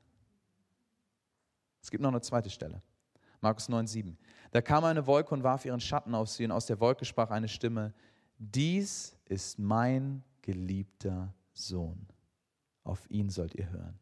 Es 1.81 1.89
gibt 1.89 2.01
noch 2.01 2.11
eine 2.11 2.21
zweite 2.21 2.49
Stelle. 2.49 2.81
Markus 3.41 3.69
9, 3.69 3.87
7. 3.87 4.17
Da 4.51 4.61
kam 4.61 4.83
eine 4.83 5.07
Wolke 5.07 5.33
und 5.33 5.43
warf 5.43 5.65
ihren 5.65 5.79
Schatten 5.79 6.13
auf 6.13 6.29
sie, 6.29 6.45
und 6.45 6.51
aus 6.51 6.67
der 6.67 6.79
Wolke 6.79 7.05
sprach 7.05 7.31
eine 7.31 7.47
Stimme, 7.47 7.93
dies 8.37 9.17
ist 9.25 9.59
mein 9.59 10.23
geliebter 10.41 11.33
Sohn, 11.53 12.07
auf 12.83 13.09
ihn 13.09 13.29
sollt 13.29 13.55
ihr 13.55 13.69
hören. 13.69 13.99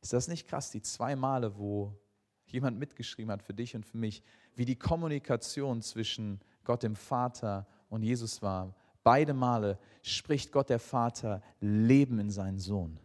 Ist 0.00 0.12
das 0.12 0.28
nicht 0.28 0.46
krass, 0.46 0.70
die 0.70 0.82
zwei 0.82 1.16
Male, 1.16 1.58
wo 1.58 1.94
jemand 2.52 2.78
mitgeschrieben 2.78 3.30
hat 3.30 3.42
für 3.42 3.54
dich 3.54 3.74
und 3.76 3.84
für 3.84 3.96
mich, 3.96 4.22
wie 4.54 4.64
die 4.64 4.76
Kommunikation 4.76 5.82
zwischen 5.82 6.40
Gott 6.64 6.82
dem 6.82 6.96
Vater 6.96 7.66
und 7.88 8.02
Jesus 8.02 8.42
war. 8.42 8.74
Beide 9.02 9.34
Male 9.34 9.78
spricht 10.02 10.52
Gott 10.52 10.68
der 10.68 10.78
Vater 10.78 11.42
Leben 11.60 12.18
in 12.18 12.30
seinen 12.30 12.58
Sohn. 12.58 12.98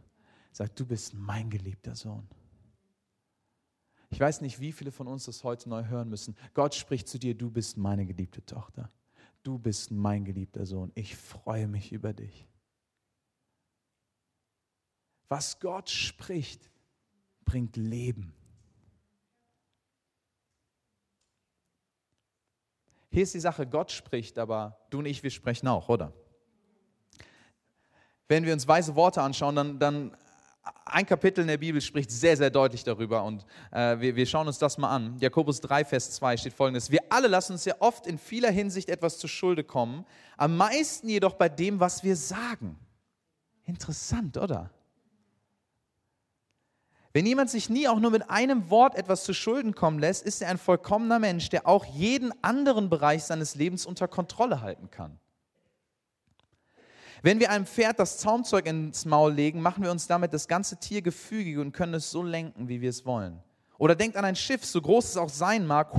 Sagt, 0.51 0.79
du 0.79 0.85
bist 0.85 1.13
mein 1.13 1.49
geliebter 1.49 1.95
Sohn. 1.95 2.27
Ich 4.09 4.19
weiß 4.19 4.41
nicht, 4.41 4.59
wie 4.59 4.71
viele 4.71 4.91
von 4.91 5.07
uns 5.07 5.25
das 5.25 5.43
heute 5.43 5.69
neu 5.69 5.85
hören 5.85 6.09
müssen. 6.09 6.35
Gott 6.53 6.75
spricht 6.75 7.07
zu 7.07 7.17
dir, 7.17 7.35
du 7.35 7.49
bist 7.49 7.77
meine 7.77 8.05
geliebte 8.05 8.45
Tochter. 8.45 8.91
Du 9.41 9.57
bist 9.57 9.91
mein 9.91 10.23
geliebter 10.23 10.65
Sohn. 10.65 10.91
Ich 10.93 11.15
freue 11.15 11.67
mich 11.67 11.91
über 11.91 12.13
dich. 12.13 12.47
Was 15.29 15.59
Gott 15.59 15.89
spricht, 15.89 16.69
bringt 17.43 17.75
Leben. 17.75 18.33
Hier 23.13 23.21
ist 23.21 23.35
die 23.35 23.39
Sache, 23.39 23.67
Gott 23.67 23.91
spricht, 23.91 24.39
aber 24.39 24.75
du 24.89 24.97
und 24.97 25.05
ich, 25.05 25.21
wir 25.21 25.29
sprechen 25.29 25.67
auch, 25.67 25.87
oder? 25.87 26.11
Wenn 28.27 28.43
wir 28.43 28.53
uns 28.53 28.67
weise 28.67 28.95
Worte 28.95 29.21
anschauen, 29.21 29.55
dann, 29.55 29.77
dann 29.77 30.17
ein 30.83 31.05
Kapitel 31.05 31.41
in 31.41 31.47
der 31.47 31.59
Bibel 31.59 31.79
spricht 31.79 32.09
sehr, 32.09 32.35
sehr 32.35 32.49
deutlich 32.49 32.83
darüber 32.83 33.23
und 33.23 33.45
äh, 33.71 33.99
wir, 33.99 34.15
wir 34.15 34.25
schauen 34.25 34.47
uns 34.47 34.57
das 34.57 34.79
mal 34.79 34.89
an. 34.89 35.15
Jakobus 35.19 35.61
3, 35.61 35.85
Vers 35.85 36.09
2 36.13 36.37
steht 36.37 36.53
folgendes. 36.53 36.89
Wir 36.89 37.01
alle 37.09 37.27
lassen 37.27 37.51
uns 37.51 37.65
ja 37.65 37.75
oft 37.77 38.07
in 38.07 38.17
vieler 38.17 38.49
Hinsicht 38.49 38.89
etwas 38.89 39.19
zu 39.19 39.27
Schulde 39.27 39.63
kommen, 39.63 40.05
am 40.35 40.57
meisten 40.57 41.07
jedoch 41.07 41.35
bei 41.35 41.49
dem, 41.49 41.79
was 41.79 42.03
wir 42.03 42.15
sagen. 42.15 42.79
Interessant, 43.65 44.37
oder? 44.37 44.71
Wenn 47.13 47.27
jemand 47.27 47.51
sich 47.51 47.69
nie 47.69 47.87
auch 47.87 47.99
nur 47.99 48.09
mit 48.09 48.31
einem 48.31 48.71
Wort 48.71 48.95
etwas 48.95 49.23
zu 49.23 49.35
Schulden 49.35 49.75
kommen 49.75 49.99
lässt, 49.99 50.23
ist 50.23 50.41
er 50.41 50.49
ein 50.49 50.57
vollkommener 50.57 51.19
Mensch, 51.19 51.49
der 51.49 51.67
auch 51.67 51.85
jeden 51.85 52.33
anderen 52.43 52.89
Bereich 52.89 53.23
seines 53.23 53.53
Lebens 53.53 53.85
unter 53.85 54.07
Kontrolle 54.07 54.61
halten 54.61 54.89
kann. 54.89 55.19
Wenn 57.21 57.39
wir 57.39 57.51
einem 57.51 57.67
Pferd 57.67 57.99
das 57.99 58.17
Zaumzeug 58.17 58.65
ins 58.65 59.05
Maul 59.05 59.31
legen, 59.31 59.61
machen 59.61 59.83
wir 59.83 59.91
uns 59.91 60.07
damit 60.07 60.33
das 60.33 60.47
ganze 60.47 60.77
Tier 60.77 61.03
gefügig 61.03 61.59
und 61.59 61.71
können 61.71 61.93
es 61.93 62.09
so 62.09 62.23
lenken, 62.23 62.67
wie 62.67 62.81
wir 62.81 62.89
es 62.89 63.05
wollen. 63.05 63.41
Oder 63.77 63.95
denkt 63.95 64.17
an 64.17 64.25
ein 64.25 64.35
Schiff, 64.35 64.65
so 64.65 64.81
groß 64.81 65.05
es 65.05 65.17
auch 65.17 65.29
sein 65.29 65.67
mag 65.67 65.93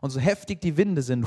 und 0.00 0.10
so 0.10 0.20
heftig 0.20 0.60
die 0.60 0.76
Winde 0.76 1.02
sind, 1.02 1.26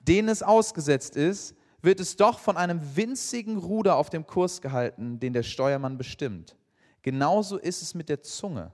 denen 0.00 0.28
es 0.28 0.42
ausgesetzt 0.42 1.16
ist, 1.16 1.54
wird 1.82 2.00
es 2.00 2.16
doch 2.16 2.38
von 2.38 2.56
einem 2.56 2.80
winzigen 2.96 3.58
Ruder 3.58 3.96
auf 3.96 4.08
dem 4.08 4.26
Kurs 4.26 4.62
gehalten, 4.62 5.20
den 5.20 5.34
der 5.34 5.42
Steuermann 5.42 5.98
bestimmt. 5.98 6.56
Genauso 7.06 7.56
ist 7.56 7.82
es 7.82 7.94
mit 7.94 8.08
der 8.08 8.20
Zunge. 8.20 8.72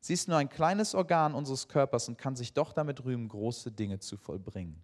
Sie 0.00 0.14
ist 0.14 0.26
nur 0.26 0.38
ein 0.38 0.48
kleines 0.48 0.94
Organ 0.94 1.34
unseres 1.34 1.68
Körpers 1.68 2.08
und 2.08 2.16
kann 2.16 2.34
sich 2.34 2.54
doch 2.54 2.72
damit 2.72 3.04
rühmen, 3.04 3.28
große 3.28 3.70
Dinge 3.72 3.98
zu 3.98 4.16
vollbringen. 4.16 4.82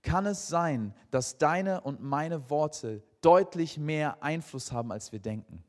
Kann 0.00 0.24
es 0.24 0.48
sein, 0.48 0.94
dass 1.10 1.36
deine 1.36 1.82
und 1.82 2.02
meine 2.02 2.48
Worte 2.48 3.02
deutlich 3.20 3.76
mehr 3.76 4.22
Einfluss 4.22 4.72
haben, 4.72 4.90
als 4.90 5.12
wir 5.12 5.18
denken? 5.18 5.62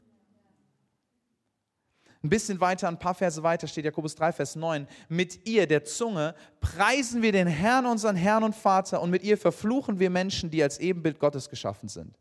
Ein 2.23 2.29
bisschen 2.29 2.61
weiter, 2.61 2.88
ein 2.88 2.97
paar 2.97 3.13
Verse 3.13 3.43
weiter 3.43 3.67
steht 3.67 3.83
Jakobus 3.83 4.15
3, 4.15 4.31
Vers 4.31 4.55
9. 4.55 4.88
Mit 5.09 5.45
ihr, 5.45 5.67
der 5.67 5.83
Zunge, 5.83 6.33
preisen 6.61 7.21
wir 7.21 7.33
den 7.33 7.47
Herrn, 7.47 7.85
unseren 7.85 8.15
Herrn 8.15 8.45
und 8.45 8.55
Vater, 8.55 9.01
und 9.01 9.09
mit 9.09 9.23
ihr 9.23 9.38
verfluchen 9.38 9.99
wir 9.99 10.09
Menschen, 10.09 10.49
die 10.49 10.63
als 10.63 10.77
Ebenbild 10.77 11.19
Gottes 11.19 11.49
geschaffen 11.49 11.89
sind. 11.89 12.17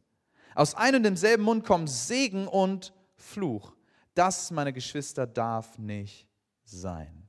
Aus 0.58 0.74
einem 0.74 0.96
und 0.96 1.02
demselben 1.04 1.44
Mund 1.44 1.64
kommen 1.64 1.86
Segen 1.86 2.48
und 2.48 2.92
Fluch. 3.14 3.76
Das, 4.14 4.50
meine 4.50 4.72
Geschwister, 4.72 5.24
darf 5.24 5.78
nicht 5.78 6.26
sein. 6.64 7.28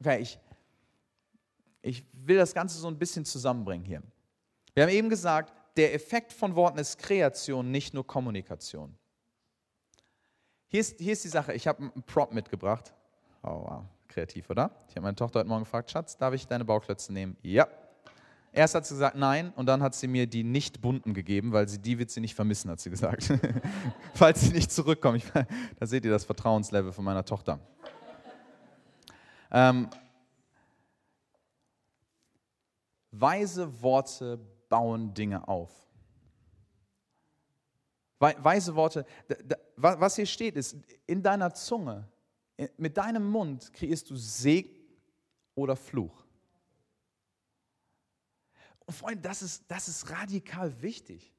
Okay, 0.00 0.20
ich, 0.20 0.38
ich 1.82 2.06
will 2.14 2.38
das 2.38 2.54
Ganze 2.54 2.78
so 2.78 2.88
ein 2.88 2.98
bisschen 2.98 3.26
zusammenbringen 3.26 3.84
hier. 3.84 4.02
Wir 4.72 4.84
haben 4.84 4.90
eben 4.90 5.10
gesagt, 5.10 5.52
der 5.76 5.92
Effekt 5.92 6.32
von 6.32 6.56
Worten 6.56 6.78
ist 6.78 6.96
Kreation, 6.96 7.70
nicht 7.70 7.92
nur 7.92 8.06
Kommunikation. 8.06 8.96
Hier 10.68 10.80
ist, 10.80 10.98
hier 10.98 11.12
ist 11.12 11.24
die 11.24 11.28
Sache, 11.28 11.52
ich 11.52 11.66
habe 11.66 11.82
einen 11.82 12.02
Prop 12.04 12.32
mitgebracht. 12.32 12.94
Oh 13.42 13.66
wow, 13.66 13.84
kreativ, 14.08 14.48
oder? 14.48 14.70
Ich 14.88 14.96
habe 14.96 15.02
meine 15.02 15.14
Tochter 15.14 15.40
heute 15.40 15.48
Morgen 15.50 15.64
gefragt, 15.64 15.90
Schatz, 15.90 16.16
darf 16.16 16.32
ich 16.32 16.46
deine 16.46 16.64
Bauklötze 16.64 17.12
nehmen? 17.12 17.36
Ja, 17.42 17.68
Erst 18.56 18.74
hat 18.74 18.86
sie 18.86 18.94
gesagt 18.94 19.16
nein 19.16 19.52
und 19.54 19.66
dann 19.66 19.82
hat 19.82 19.94
sie 19.94 20.08
mir 20.08 20.26
die 20.26 20.42
nicht 20.42 20.80
bunten 20.80 21.12
gegeben, 21.12 21.52
weil 21.52 21.68
sie 21.68 21.78
die 21.78 21.98
wird 21.98 22.10
sie 22.10 22.20
nicht 22.20 22.34
vermissen, 22.34 22.70
hat 22.70 22.80
sie 22.80 22.88
gesagt. 22.88 23.30
Falls 24.14 24.40
sie 24.40 24.54
nicht 24.54 24.72
zurückkommt. 24.72 25.18
Ich, 25.18 25.30
da 25.78 25.86
seht 25.86 26.06
ihr 26.06 26.10
das 26.10 26.24
Vertrauenslevel 26.24 26.90
von 26.90 27.04
meiner 27.04 27.22
Tochter. 27.22 27.60
Ähm, 29.50 29.90
weise 33.10 33.82
Worte 33.82 34.40
bauen 34.70 35.12
Dinge 35.12 35.46
auf. 35.46 35.70
Weise 38.18 38.74
Worte, 38.74 39.04
was 39.76 40.16
hier 40.16 40.24
steht, 40.24 40.56
ist, 40.56 40.78
in 41.06 41.22
deiner 41.22 41.52
Zunge, 41.52 42.08
mit 42.78 42.96
deinem 42.96 43.28
Mund 43.28 43.70
kreierst 43.74 44.08
du 44.08 44.16
Segen 44.16 44.70
oder 45.54 45.76
Fluch. 45.76 46.25
Und 48.86 48.94
Freunde, 48.94 49.22
das 49.22 49.42
ist, 49.42 49.64
das 49.68 49.88
ist 49.88 50.08
radikal 50.10 50.80
wichtig, 50.80 51.32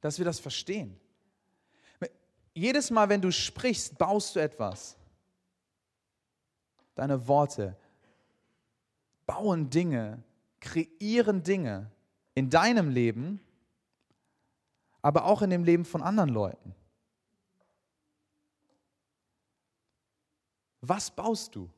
dass 0.00 0.18
wir 0.18 0.24
das 0.24 0.38
verstehen. 0.38 0.98
Jedes 2.54 2.90
Mal, 2.90 3.08
wenn 3.08 3.20
du 3.20 3.30
sprichst, 3.30 3.98
baust 3.98 4.34
du 4.34 4.40
etwas. 4.40 4.96
Deine 6.94 7.28
Worte 7.28 7.76
bauen 9.26 9.68
Dinge, 9.68 10.22
kreieren 10.60 11.42
Dinge 11.42 11.90
in 12.34 12.48
deinem 12.48 12.88
Leben, 12.88 13.40
aber 15.02 15.26
auch 15.26 15.42
in 15.42 15.50
dem 15.50 15.64
Leben 15.64 15.84
von 15.84 16.02
anderen 16.02 16.30
Leuten. 16.30 16.74
Was 20.80 21.10
baust 21.10 21.54
du? 21.54 21.68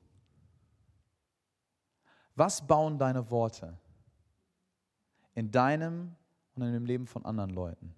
Was 2.36 2.64
bauen 2.64 2.98
deine 2.98 3.30
Worte 3.30 3.76
in 5.38 5.52
deinem 5.52 6.16
und 6.56 6.62
in 6.62 6.72
dem 6.72 6.84
Leben 6.84 7.06
von 7.06 7.24
anderen 7.24 7.50
Leuten? 7.50 7.94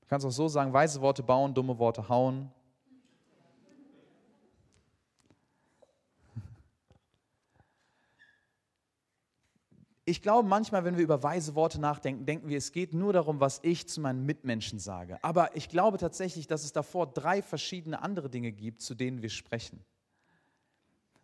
Du 0.00 0.06
kannst 0.06 0.24
auch 0.24 0.30
so 0.30 0.48
sagen, 0.48 0.72
weise 0.72 1.02
Worte 1.02 1.22
bauen, 1.22 1.52
dumme 1.52 1.78
Worte 1.78 2.08
hauen. 2.08 2.50
Ich 10.06 10.22
glaube, 10.22 10.48
manchmal, 10.48 10.84
wenn 10.84 10.96
wir 10.96 11.04
über 11.04 11.22
weise 11.22 11.54
Worte 11.54 11.78
nachdenken, 11.78 12.24
denken 12.24 12.48
wir, 12.48 12.56
es 12.56 12.72
geht 12.72 12.94
nur 12.94 13.12
darum, 13.12 13.40
was 13.40 13.60
ich 13.62 13.86
zu 13.86 14.00
meinen 14.00 14.24
Mitmenschen 14.24 14.78
sage. 14.78 15.22
Aber 15.22 15.54
ich 15.54 15.68
glaube 15.68 15.98
tatsächlich, 15.98 16.46
dass 16.46 16.64
es 16.64 16.72
davor 16.72 17.12
drei 17.12 17.42
verschiedene 17.42 18.00
andere 18.00 18.30
Dinge 18.30 18.52
gibt, 18.52 18.80
zu 18.80 18.94
denen 18.94 19.20
wir 19.20 19.30
sprechen. 19.30 19.84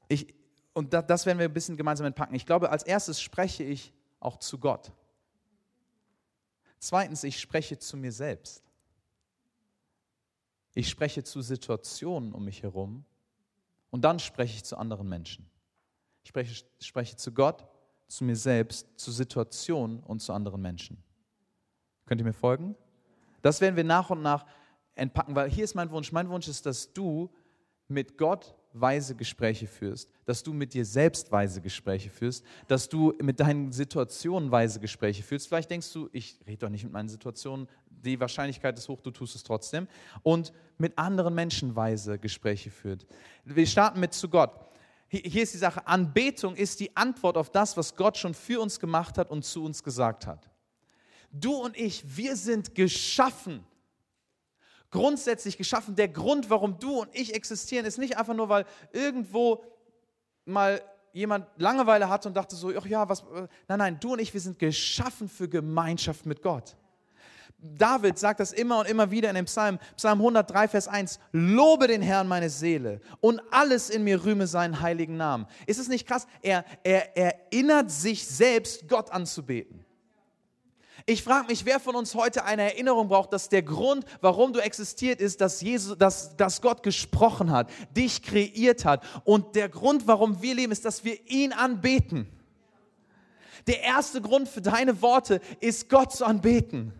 Ich, 0.08 0.34
und 0.72 0.92
das 0.92 1.26
werden 1.26 1.38
wir 1.38 1.46
ein 1.46 1.52
bisschen 1.52 1.76
gemeinsam 1.76 2.06
entpacken. 2.06 2.34
Ich 2.34 2.46
glaube, 2.46 2.70
als 2.70 2.82
erstes 2.82 3.20
spreche 3.20 3.64
ich 3.64 3.92
auch 4.20 4.38
zu 4.38 4.58
Gott. 4.58 4.92
Zweitens, 6.78 7.24
ich 7.24 7.38
spreche 7.40 7.78
zu 7.78 7.96
mir 7.96 8.12
selbst. 8.12 8.62
Ich 10.74 10.88
spreche 10.88 11.24
zu 11.24 11.42
Situationen 11.42 12.32
um 12.32 12.44
mich 12.44 12.62
herum 12.62 13.04
und 13.90 14.02
dann 14.02 14.18
spreche 14.18 14.56
ich 14.56 14.64
zu 14.64 14.76
anderen 14.76 15.08
Menschen. 15.08 15.50
Ich 16.22 16.28
spreche, 16.28 16.64
spreche 16.80 17.16
zu 17.16 17.32
Gott, 17.32 17.66
zu 18.06 18.24
mir 18.24 18.36
selbst, 18.36 18.86
zu 18.96 19.10
Situationen 19.10 20.00
und 20.00 20.20
zu 20.20 20.32
anderen 20.32 20.62
Menschen. 20.62 21.02
Könnt 22.06 22.20
ihr 22.20 22.24
mir 22.24 22.32
folgen? 22.32 22.76
Das 23.42 23.60
werden 23.60 23.76
wir 23.76 23.84
nach 23.84 24.10
und 24.10 24.22
nach 24.22 24.46
entpacken, 24.94 25.34
weil 25.34 25.50
hier 25.50 25.64
ist 25.64 25.74
mein 25.74 25.90
Wunsch. 25.90 26.12
Mein 26.12 26.28
Wunsch 26.28 26.48
ist, 26.48 26.66
dass 26.66 26.92
du 26.92 27.30
mit 27.88 28.16
Gott 28.16 28.54
weise 28.72 29.14
Gespräche 29.14 29.66
führst, 29.66 30.08
dass 30.24 30.42
du 30.42 30.52
mit 30.52 30.74
dir 30.74 30.84
selbst 30.84 31.32
weise 31.32 31.60
Gespräche 31.60 32.10
führst, 32.10 32.44
dass 32.68 32.88
du 32.88 33.14
mit 33.20 33.40
deinen 33.40 33.72
Situationen 33.72 34.50
weise 34.50 34.80
Gespräche 34.80 35.22
führst. 35.22 35.48
Vielleicht 35.48 35.70
denkst 35.70 35.92
du, 35.92 36.08
ich 36.12 36.38
rede 36.46 36.58
doch 36.58 36.68
nicht 36.68 36.84
mit 36.84 36.92
meinen 36.92 37.08
Situationen, 37.08 37.68
die 37.88 38.18
Wahrscheinlichkeit 38.20 38.78
ist 38.78 38.88
hoch, 38.88 39.00
du 39.00 39.10
tust 39.10 39.34
es 39.34 39.42
trotzdem. 39.42 39.88
Und 40.22 40.52
mit 40.78 40.96
anderen 40.98 41.34
Menschen 41.34 41.76
weise 41.76 42.18
Gespräche 42.18 42.70
führt. 42.70 43.06
Wir 43.44 43.66
starten 43.66 44.00
mit 44.00 44.14
zu 44.14 44.28
Gott. 44.28 44.52
Hier 45.08 45.42
ist 45.42 45.54
die 45.54 45.58
Sache, 45.58 45.86
Anbetung 45.88 46.54
ist 46.54 46.78
die 46.78 46.96
Antwort 46.96 47.36
auf 47.36 47.50
das, 47.50 47.76
was 47.76 47.96
Gott 47.96 48.16
schon 48.16 48.32
für 48.32 48.60
uns 48.60 48.78
gemacht 48.78 49.18
hat 49.18 49.30
und 49.30 49.44
zu 49.44 49.64
uns 49.64 49.82
gesagt 49.82 50.26
hat. 50.26 50.48
Du 51.32 51.54
und 51.54 51.76
ich, 51.76 52.16
wir 52.16 52.36
sind 52.36 52.74
geschaffen 52.74 53.64
grundsätzlich 54.90 55.56
geschaffen. 55.56 55.96
Der 55.96 56.08
Grund, 56.08 56.50
warum 56.50 56.78
du 56.78 57.00
und 57.00 57.10
ich 57.12 57.34
existieren, 57.34 57.86
ist 57.86 57.98
nicht 57.98 58.18
einfach 58.18 58.34
nur, 58.34 58.48
weil 58.48 58.64
irgendwo 58.92 59.62
mal 60.44 60.82
jemand 61.12 61.46
Langeweile 61.56 62.08
hatte 62.08 62.28
und 62.28 62.36
dachte 62.36 62.56
so, 62.56 62.72
ach 62.76 62.86
ja, 62.86 63.08
was. 63.08 63.20
Äh, 63.20 63.48
nein, 63.68 63.78
nein, 63.78 64.00
du 64.00 64.12
und 64.12 64.20
ich, 64.20 64.32
wir 64.32 64.40
sind 64.40 64.58
geschaffen 64.58 65.28
für 65.28 65.48
Gemeinschaft 65.48 66.26
mit 66.26 66.42
Gott. 66.42 66.76
David 67.62 68.18
sagt 68.18 68.40
das 68.40 68.52
immer 68.52 68.80
und 68.80 68.88
immer 68.88 69.10
wieder 69.10 69.28
in 69.28 69.34
dem 69.34 69.44
Psalm, 69.44 69.78
Psalm 69.96 70.18
103, 70.18 70.68
Vers 70.68 70.88
1, 70.88 71.20
lobe 71.32 71.88
den 71.88 72.00
Herrn 72.00 72.26
meine 72.26 72.48
Seele 72.48 73.00
und 73.20 73.42
alles 73.50 73.90
in 73.90 74.02
mir 74.02 74.24
rühme 74.24 74.46
seinen 74.46 74.80
heiligen 74.80 75.18
Namen. 75.18 75.46
Ist 75.66 75.78
es 75.78 75.88
nicht 75.88 76.06
krass? 76.06 76.26
Er, 76.40 76.64
er 76.84 77.14
erinnert 77.16 77.90
sich 77.90 78.26
selbst, 78.26 78.88
Gott 78.88 79.10
anzubeten. 79.10 79.84
Ich 81.06 81.22
frage 81.22 81.46
mich, 81.48 81.64
wer 81.64 81.80
von 81.80 81.94
uns 81.94 82.14
heute 82.14 82.44
eine 82.44 82.62
Erinnerung 82.62 83.08
braucht, 83.08 83.32
dass 83.32 83.48
der 83.48 83.62
Grund, 83.62 84.04
warum 84.20 84.52
du 84.52 84.60
existiert, 84.60 85.20
ist, 85.20 85.40
dass, 85.40 85.60
Jesus, 85.60 85.96
dass, 85.96 86.36
dass 86.36 86.60
Gott 86.60 86.82
gesprochen 86.82 87.50
hat, 87.50 87.70
dich 87.96 88.22
kreiert 88.22 88.84
hat. 88.84 89.04
Und 89.24 89.56
der 89.56 89.68
Grund, 89.68 90.06
warum 90.06 90.42
wir 90.42 90.54
leben, 90.54 90.72
ist, 90.72 90.84
dass 90.84 91.04
wir 91.04 91.18
ihn 91.28 91.52
anbeten. 91.52 92.28
Der 93.66 93.82
erste 93.82 94.20
Grund 94.20 94.48
für 94.48 94.62
deine 94.62 95.00
Worte 95.02 95.40
ist, 95.60 95.88
Gott 95.88 96.12
zu 96.12 96.24
anbeten. 96.24 96.92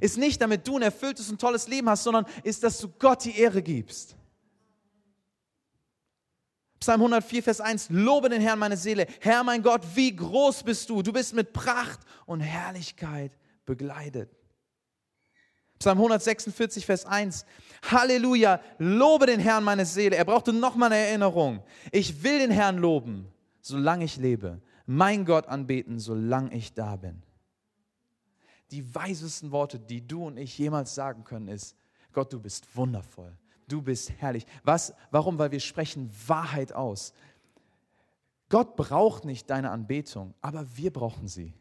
Ist 0.00 0.18
nicht, 0.18 0.40
damit 0.40 0.66
du 0.66 0.76
ein 0.76 0.82
erfülltes 0.82 1.30
und 1.30 1.40
tolles 1.40 1.68
Leben 1.68 1.88
hast, 1.88 2.04
sondern 2.04 2.26
ist, 2.42 2.62
dass 2.62 2.78
du 2.78 2.88
Gott 2.98 3.24
die 3.24 3.38
Ehre 3.38 3.62
gibst. 3.62 4.16
Psalm 6.80 7.02
104, 7.02 7.42
Vers 7.42 7.60
1, 7.60 7.90
lobe 7.90 8.30
den 8.30 8.40
Herrn 8.40 8.58
meine 8.58 8.76
Seele. 8.76 9.06
Herr 9.20 9.44
mein 9.44 9.62
Gott, 9.62 9.82
wie 9.94 10.16
groß 10.16 10.62
bist 10.62 10.88
du. 10.88 11.02
Du 11.02 11.12
bist 11.12 11.34
mit 11.34 11.52
Pracht 11.52 12.00
und 12.24 12.40
Herrlichkeit 12.40 13.32
begleitet. 13.66 14.30
Psalm 15.78 15.98
146, 15.98 16.86
Vers 16.86 17.04
1, 17.04 17.44
Halleluja, 17.90 18.60
lobe 18.78 19.26
den 19.26 19.40
Herrn 19.40 19.62
meine 19.62 19.84
Seele. 19.84 20.16
Er 20.16 20.24
brauchte 20.24 20.54
nochmal 20.54 20.90
eine 20.90 21.06
Erinnerung. 21.06 21.62
Ich 21.92 22.22
will 22.22 22.38
den 22.38 22.50
Herrn 22.50 22.78
loben, 22.78 23.28
solange 23.60 24.06
ich 24.06 24.16
lebe. 24.16 24.62
Mein 24.86 25.26
Gott 25.26 25.48
anbeten, 25.48 25.98
solange 25.98 26.54
ich 26.54 26.72
da 26.72 26.96
bin. 26.96 27.22
Die 28.70 28.94
weisesten 28.94 29.50
Worte, 29.52 29.78
die 29.78 30.06
du 30.06 30.26
und 30.26 30.38
ich 30.38 30.56
jemals 30.56 30.94
sagen 30.94 31.24
können, 31.24 31.48
ist, 31.48 31.76
Gott, 32.12 32.32
du 32.32 32.40
bist 32.40 32.74
wundervoll 32.74 33.36
du 33.70 33.82
bist 33.82 34.12
herrlich. 34.18 34.46
Was, 34.64 34.94
warum? 35.10 35.38
Weil 35.38 35.50
wir 35.52 35.60
sprechen 35.60 36.10
Wahrheit 36.26 36.72
aus. 36.72 37.12
Gott 38.48 38.76
braucht 38.76 39.24
nicht 39.24 39.48
deine 39.48 39.70
Anbetung, 39.70 40.34
aber 40.40 40.66
wir 40.76 40.92
brauchen 40.92 41.28
sie. 41.28 41.54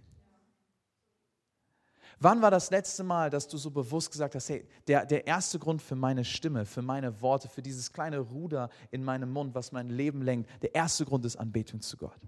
Wann 2.22 2.42
war 2.42 2.52
das 2.52 2.70
letzte 2.70 3.04
Mal, 3.04 3.30
dass 3.30 3.48
du 3.48 3.58
so 3.58 3.72
bewusst 3.72 4.12
gesagt 4.12 4.36
hast, 4.36 4.50
hey, 4.50 4.68
der, 4.88 5.06
der 5.06 5.26
erste 5.26 5.58
Grund 5.58 5.82
für 5.82 5.96
meine 5.96 6.26
Stimme, 6.26 6.66
für 6.66 6.82
meine 6.82 7.22
Worte, 7.22 7.48
für 7.48 7.62
dieses 7.62 7.94
kleine 7.94 8.20
Ruder 8.20 8.70
in 8.92 9.06
meinem 9.06 9.32
Mund, 9.32 9.56
was 9.56 9.72
mein 9.72 9.90
Leben 9.90 10.22
lenkt, 10.22 10.50
der 10.62 10.76
erste 10.76 11.06
Grund 11.06 11.24
ist 11.24 11.38
Anbetung 11.38 11.80
zu 11.80 11.96
Gott. 11.96 12.20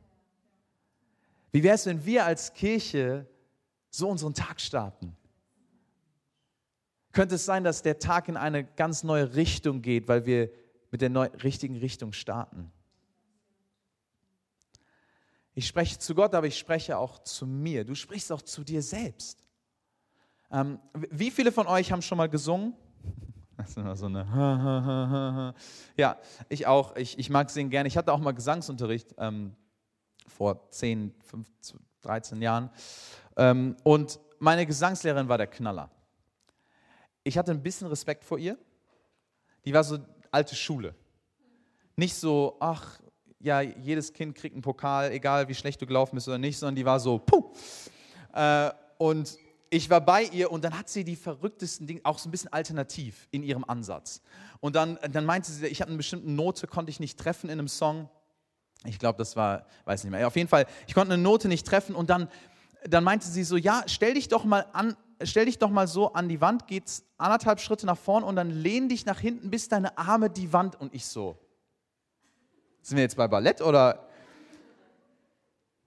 Wie 1.51 1.61
wäre 1.61 1.75
es, 1.75 1.85
wenn 1.85 2.05
wir 2.05 2.25
als 2.25 2.53
Kirche 2.53 3.27
so 3.89 4.07
unseren 4.07 4.33
Tag 4.33 4.61
starten? 4.61 5.17
Könnte 7.11 7.35
es 7.35 7.45
sein, 7.45 7.63
dass 7.63 7.81
der 7.81 7.99
Tag 7.99 8.29
in 8.29 8.37
eine 8.37 8.63
ganz 8.63 9.03
neue 9.03 9.35
Richtung 9.35 9.81
geht, 9.81 10.07
weil 10.07 10.25
wir 10.25 10.49
mit 10.91 11.01
der 11.01 11.09
neu, 11.09 11.25
richtigen 11.43 11.77
Richtung 11.77 12.13
starten? 12.13 12.71
Ich 15.53 15.67
spreche 15.67 15.99
zu 15.99 16.15
Gott, 16.15 16.33
aber 16.33 16.47
ich 16.47 16.57
spreche 16.57 16.97
auch 16.97 17.19
zu 17.19 17.45
mir. 17.45 17.83
Du 17.83 17.95
sprichst 17.95 18.31
auch 18.31 18.41
zu 18.41 18.63
dir 18.63 18.81
selbst. 18.81 19.43
Ähm, 20.49 20.79
wie 20.93 21.31
viele 21.31 21.51
von 21.51 21.67
euch 21.67 21.91
haben 21.91 22.01
schon 22.01 22.17
mal 22.17 22.29
gesungen? 22.29 22.73
Das 23.57 23.69
ist 23.69 23.77
immer 23.77 23.95
so 23.95 24.07
eine. 24.07 25.53
ja, 25.95 26.17
ich 26.49 26.65
auch. 26.65 26.95
Ich, 26.95 27.19
ich 27.19 27.29
mag 27.29 27.51
singen 27.51 27.69
gerne. 27.69 27.87
Ich 27.87 27.95
hatte 27.95 28.11
auch 28.11 28.17
mal 28.17 28.31
Gesangsunterricht 28.31 29.13
ähm, 29.19 29.55
vor 30.25 30.67
10, 30.71 31.13
15, 31.23 31.79
13 32.01 32.41
Jahren. 32.41 32.71
Ähm, 33.37 33.75
und 33.83 34.19
meine 34.39 34.65
Gesangslehrerin 34.65 35.29
war 35.29 35.37
der 35.37 35.45
Knaller 35.45 35.91
ich 37.23 37.37
hatte 37.37 37.51
ein 37.51 37.61
bisschen 37.61 37.87
Respekt 37.87 38.23
vor 38.23 38.37
ihr. 38.37 38.57
Die 39.65 39.73
war 39.73 39.83
so 39.83 39.99
alte 40.31 40.55
Schule. 40.55 40.95
Nicht 41.95 42.15
so, 42.15 42.57
ach, 42.59 42.99
ja, 43.39 43.61
jedes 43.61 44.13
Kind 44.13 44.35
kriegt 44.35 44.55
einen 44.55 44.61
Pokal, 44.61 45.11
egal 45.11 45.47
wie 45.47 45.55
schlecht 45.55 45.81
du 45.81 45.85
gelaufen 45.85 46.15
bist 46.15 46.27
oder 46.27 46.37
nicht, 46.37 46.57
sondern 46.57 46.75
die 46.75 46.85
war 46.85 46.99
so, 46.99 47.19
puh. 47.19 47.51
Äh, 48.33 48.71
und 48.97 49.37
ich 49.69 49.89
war 49.89 50.01
bei 50.01 50.23
ihr 50.23 50.51
und 50.51 50.63
dann 50.63 50.77
hat 50.77 50.89
sie 50.89 51.03
die 51.03 51.15
verrücktesten 51.15 51.87
Dinge, 51.87 52.01
auch 52.03 52.19
so 52.19 52.27
ein 52.27 52.31
bisschen 52.31 52.51
alternativ 52.51 53.27
in 53.31 53.41
ihrem 53.43 53.63
Ansatz. 53.63 54.21
Und 54.59 54.75
dann, 54.75 54.99
dann 55.11 55.25
meinte 55.25 55.51
sie, 55.51 55.65
ich 55.67 55.81
habe 55.81 55.89
eine 55.89 55.97
bestimmte 55.97 56.29
Note, 56.29 56.67
konnte 56.67 56.89
ich 56.89 56.99
nicht 56.99 57.17
treffen 57.17 57.49
in 57.49 57.57
einem 57.57 57.67
Song. 57.67 58.09
Ich 58.83 58.99
glaube, 58.99 59.17
das 59.17 59.35
war, 59.35 59.65
weiß 59.85 60.03
nicht 60.03 60.11
mehr. 60.11 60.27
Auf 60.27 60.35
jeden 60.35 60.49
Fall, 60.49 60.65
ich 60.87 60.93
konnte 60.93 61.13
eine 61.13 61.23
Note 61.23 61.47
nicht 61.47 61.65
treffen 61.65 61.95
und 61.95 62.09
dann, 62.09 62.27
dann 62.83 63.03
meinte 63.03 63.27
sie 63.27 63.43
so, 63.43 63.57
ja, 63.57 63.83
stell 63.85 64.15
dich 64.15 64.27
doch 64.27 64.43
mal 64.43 64.65
an, 64.73 64.97
stell 65.25 65.45
dich 65.45 65.59
doch 65.59 65.69
mal 65.69 65.87
so 65.87 66.13
an 66.13 66.29
die 66.29 66.41
Wand, 66.41 66.67
geht's 66.67 67.03
anderthalb 67.17 67.59
Schritte 67.59 67.85
nach 67.85 67.97
vorn 67.97 68.23
und 68.23 68.35
dann 68.35 68.49
lehn 68.49 68.89
dich 68.89 69.05
nach 69.05 69.19
hinten, 69.19 69.49
bis 69.49 69.67
deine 69.67 69.97
Arme 69.97 70.29
die 70.29 70.51
Wand 70.53 70.79
und 70.79 70.93
ich 70.93 71.05
so. 71.05 71.37
Sind 72.81 72.97
wir 72.97 73.03
jetzt 73.03 73.15
bei 73.15 73.27
Ballett 73.27 73.61
oder? 73.61 74.07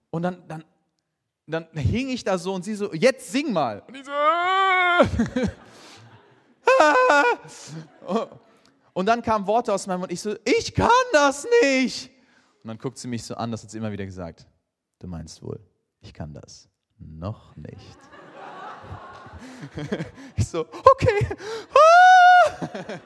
Und 0.09 0.23
dann, 0.23 0.47
dann, 0.47 0.63
dann 1.45 1.67
hing 1.73 2.09
ich 2.09 2.23
da 2.23 2.37
so 2.37 2.53
und 2.53 2.63
sie 2.63 2.75
so, 2.75 2.93
jetzt 2.93 3.31
sing 3.31 3.51
mal. 3.51 3.83
Und 3.87 3.95
ich 3.95 4.05
so, 4.05 4.11
und 8.93 9.05
dann 9.05 9.21
kamen 9.21 9.45
Worte 9.45 9.73
aus 9.73 9.87
meinem 9.87 9.99
Mund. 10.01 10.11
Ich 10.11 10.21
so, 10.21 10.35
ich 10.45 10.73
kann 10.73 10.89
das 11.11 11.45
nicht. 11.61 12.11
Und 12.63 12.69
dann 12.69 12.77
guckt 12.77 12.97
sie 12.97 13.07
mich 13.07 13.23
so 13.23 13.35
an, 13.35 13.51
das 13.51 13.63
hat 13.63 13.71
sie 13.71 13.77
immer 13.77 13.91
wieder 13.91 14.05
gesagt. 14.05 14.47
Du 14.99 15.07
meinst 15.07 15.43
wohl, 15.43 15.59
ich 15.99 16.13
kann 16.13 16.33
das 16.33 16.69
noch 16.97 17.55
nicht. 17.55 17.97
Ich 20.37 20.47
so, 20.47 20.61
okay. 20.61 21.27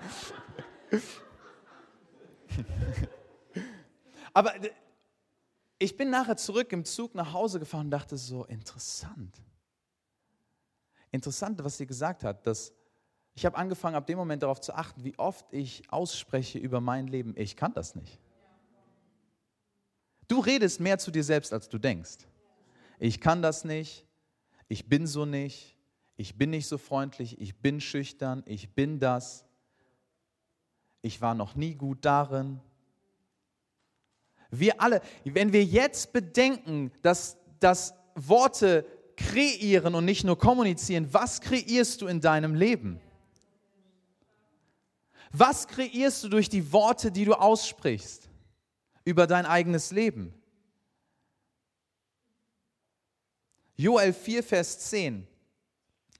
Aber 4.33 4.53
ich 5.77 5.95
bin 5.95 6.09
nachher 6.09 6.37
zurück 6.37 6.71
im 6.71 6.85
Zug 6.85 7.15
nach 7.15 7.33
Hause 7.33 7.59
gefahren 7.59 7.85
und 7.85 7.91
dachte 7.91 8.17
so, 8.17 8.45
interessant. 8.45 9.41
Interessant, 11.11 11.63
was 11.63 11.77
sie 11.77 11.87
gesagt 11.87 12.23
hat, 12.23 12.45
dass 12.45 12.73
ich 13.33 13.45
habe 13.45 13.57
angefangen, 13.57 13.95
ab 13.95 14.05
dem 14.05 14.17
Moment 14.17 14.43
darauf 14.43 14.59
zu 14.59 14.73
achten, 14.73 15.03
wie 15.03 15.17
oft 15.17 15.45
ich 15.53 15.83
ausspreche 15.91 16.59
über 16.59 16.81
mein 16.81 17.07
Leben, 17.07 17.33
ich 17.37 17.55
kann 17.55 17.73
das 17.73 17.95
nicht. 17.95 18.19
Du 20.27 20.39
redest 20.39 20.79
mehr 20.79 20.99
zu 20.99 21.09
dir 21.09 21.23
selbst, 21.23 21.53
als 21.53 21.69
du 21.69 21.77
denkst. 21.77 22.17
Ich 22.99 23.21
kann 23.21 23.41
das 23.41 23.63
nicht, 23.63 24.05
ich 24.67 24.89
bin 24.89 25.07
so 25.07 25.25
nicht, 25.25 25.78
ich 26.19 26.35
bin 26.35 26.49
nicht 26.49 26.67
so 26.67 26.77
freundlich, 26.77 27.39
ich 27.39 27.55
bin 27.55 27.79
schüchtern, 27.79 28.43
ich 28.45 28.75
bin 28.75 28.99
das, 28.99 29.45
ich 31.01 31.21
war 31.21 31.33
noch 31.33 31.55
nie 31.55 31.75
gut 31.75 32.03
darin. 32.03 32.59
Wir 34.51 34.81
alle, 34.81 35.01
wenn 35.23 35.53
wir 35.53 35.63
jetzt 35.63 36.11
bedenken, 36.11 36.91
dass, 37.03 37.37
dass 37.61 37.93
Worte 38.15 38.85
kreieren 39.15 39.95
und 39.95 40.03
nicht 40.03 40.25
nur 40.25 40.37
kommunizieren, 40.37 41.07
was 41.13 41.39
kreierst 41.39 42.01
du 42.01 42.07
in 42.07 42.19
deinem 42.19 42.53
Leben? 42.53 42.99
Was 45.31 45.67
kreierst 45.67 46.25
du 46.25 46.27
durch 46.27 46.49
die 46.49 46.73
Worte, 46.73 47.13
die 47.13 47.23
du 47.23 47.33
aussprichst 47.33 48.27
über 49.05 49.25
dein 49.25 49.45
eigenes 49.45 49.91
Leben? 49.91 50.33
Joel 53.77 54.11
4, 54.11 54.43
Vers 54.43 54.79
10 54.79 55.25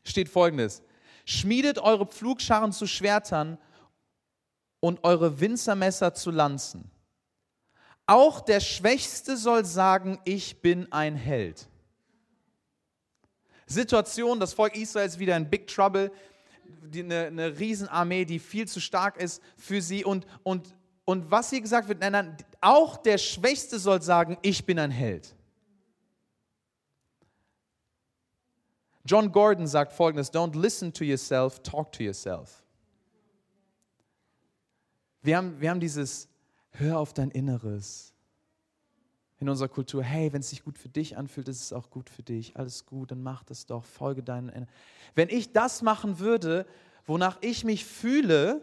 steht 0.10 0.30
folgendes. 0.30 0.84
Schmiedet 1.26 1.80
eure 1.80 2.06
Pflugscharren 2.06 2.72
zu 2.72 2.88
Schwertern 2.88 3.58
und 4.80 5.04
eure 5.04 5.40
Winzermesser 5.40 6.14
zu 6.14 6.32
Lanzen. 6.32 6.90
Auch 8.06 8.42
der 8.42 8.60
Schwächste 8.60 9.38
soll 9.38 9.66
sagen, 9.66 10.20
ich 10.26 10.62
bin 10.62 10.92
ein 10.92 11.16
Held. 11.16 11.68
Situation, 13.68 14.40
das 14.40 14.54
Volk 14.54 14.76
Israel 14.76 15.06
ist 15.06 15.20
wieder 15.20 15.38
in 15.38 15.48
Big 15.48 15.68
Trouble, 15.68 16.12
die, 16.66 17.04
eine, 17.04 17.28
eine 17.28 17.60
Riesenarmee, 17.60 18.26
die 18.26 18.40
viel 18.40 18.68
zu 18.68 18.80
stark 18.80 19.18
ist 19.18 19.44
für 19.58 19.82
sie. 19.82 20.04
Und, 20.04 20.26
und, 20.42 20.76
und 21.06 21.30
was 21.30 21.52
hier 21.52 21.62
gesagt 21.62 21.88
wird, 21.88 22.00
nein, 22.00 22.14
nein, 22.14 22.38
auch 22.62 22.98
der 22.98 23.20
Schwächste 23.20 23.78
soll 23.78 24.02
sagen, 24.02 24.38
ich 24.42 24.66
bin 24.66 24.80
ein 24.80 24.92
Held. 24.92 25.36
John 29.10 29.32
Gordon 29.32 29.66
sagt 29.66 29.92
folgendes, 29.92 30.32
don't 30.32 30.56
listen 30.56 30.94
to 30.94 31.04
yourself, 31.04 31.64
talk 31.64 31.92
to 31.94 32.04
yourself. 32.04 32.62
Wir 35.24 35.36
haben, 35.36 35.60
wir 35.60 35.72
haben 35.72 35.80
dieses, 35.80 36.30
hör 36.70 37.00
auf 37.00 37.12
dein 37.12 37.32
Inneres, 37.32 38.14
in 39.40 39.50
unserer 39.50 39.68
Kultur, 39.68 40.04
hey, 40.04 40.32
wenn 40.32 40.42
es 40.42 40.52
sich 40.52 40.64
gut 40.64 40.78
für 40.78 40.90
dich 40.90 41.18
anfühlt, 41.18 41.48
ist 41.48 41.64
es 41.64 41.74
auch 41.74 41.90
gut 41.90 42.08
für 42.08 42.22
dich. 42.22 42.56
Alles 42.56 42.86
gut, 42.86 43.10
dann 43.10 43.24
mach 43.24 43.42
das 43.44 43.66
doch, 43.66 43.84
folge 43.84 44.22
deinen. 44.22 44.68
Wenn 45.16 45.30
ich 45.30 45.54
das 45.54 45.82
machen 45.82 46.20
würde, 46.20 46.68
wonach 47.08 47.40
ich 47.42 47.64
mich 47.64 47.86
fühle, 47.86 48.62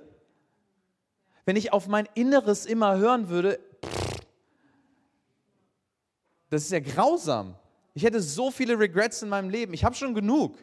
wenn 1.44 1.56
ich 1.56 1.72
auf 1.72 1.88
mein 1.88 2.08
Inneres 2.14 2.66
immer 2.66 2.98
hören 2.98 3.28
würde, 3.30 3.58
das 6.50 6.62
ist 6.62 6.70
ja 6.70 6.78
grausam. 6.78 7.56
Ich 7.96 8.02
hätte 8.02 8.20
so 8.20 8.50
viele 8.50 8.78
Regrets 8.78 9.22
in 9.22 9.30
meinem 9.30 9.48
Leben. 9.48 9.72
Ich 9.72 9.82
habe 9.82 9.94
schon 9.94 10.12
genug. 10.12 10.58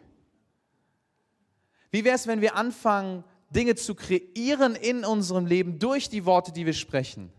Wie 1.90 2.04
wäre 2.04 2.16
es, 2.16 2.28
wenn 2.28 2.42
wir 2.42 2.56
anfangen, 2.56 3.24
Dinge 3.50 3.74
zu 3.74 3.96
kreieren 3.96 4.76
in 4.76 5.04
unserem 5.04 5.48
Leben 5.48 5.80
durch 5.80 6.10
die 6.10 6.26
Worte, 6.26 6.52
die 6.52 6.68
wir 6.68 6.74
sprechen? 6.74 7.34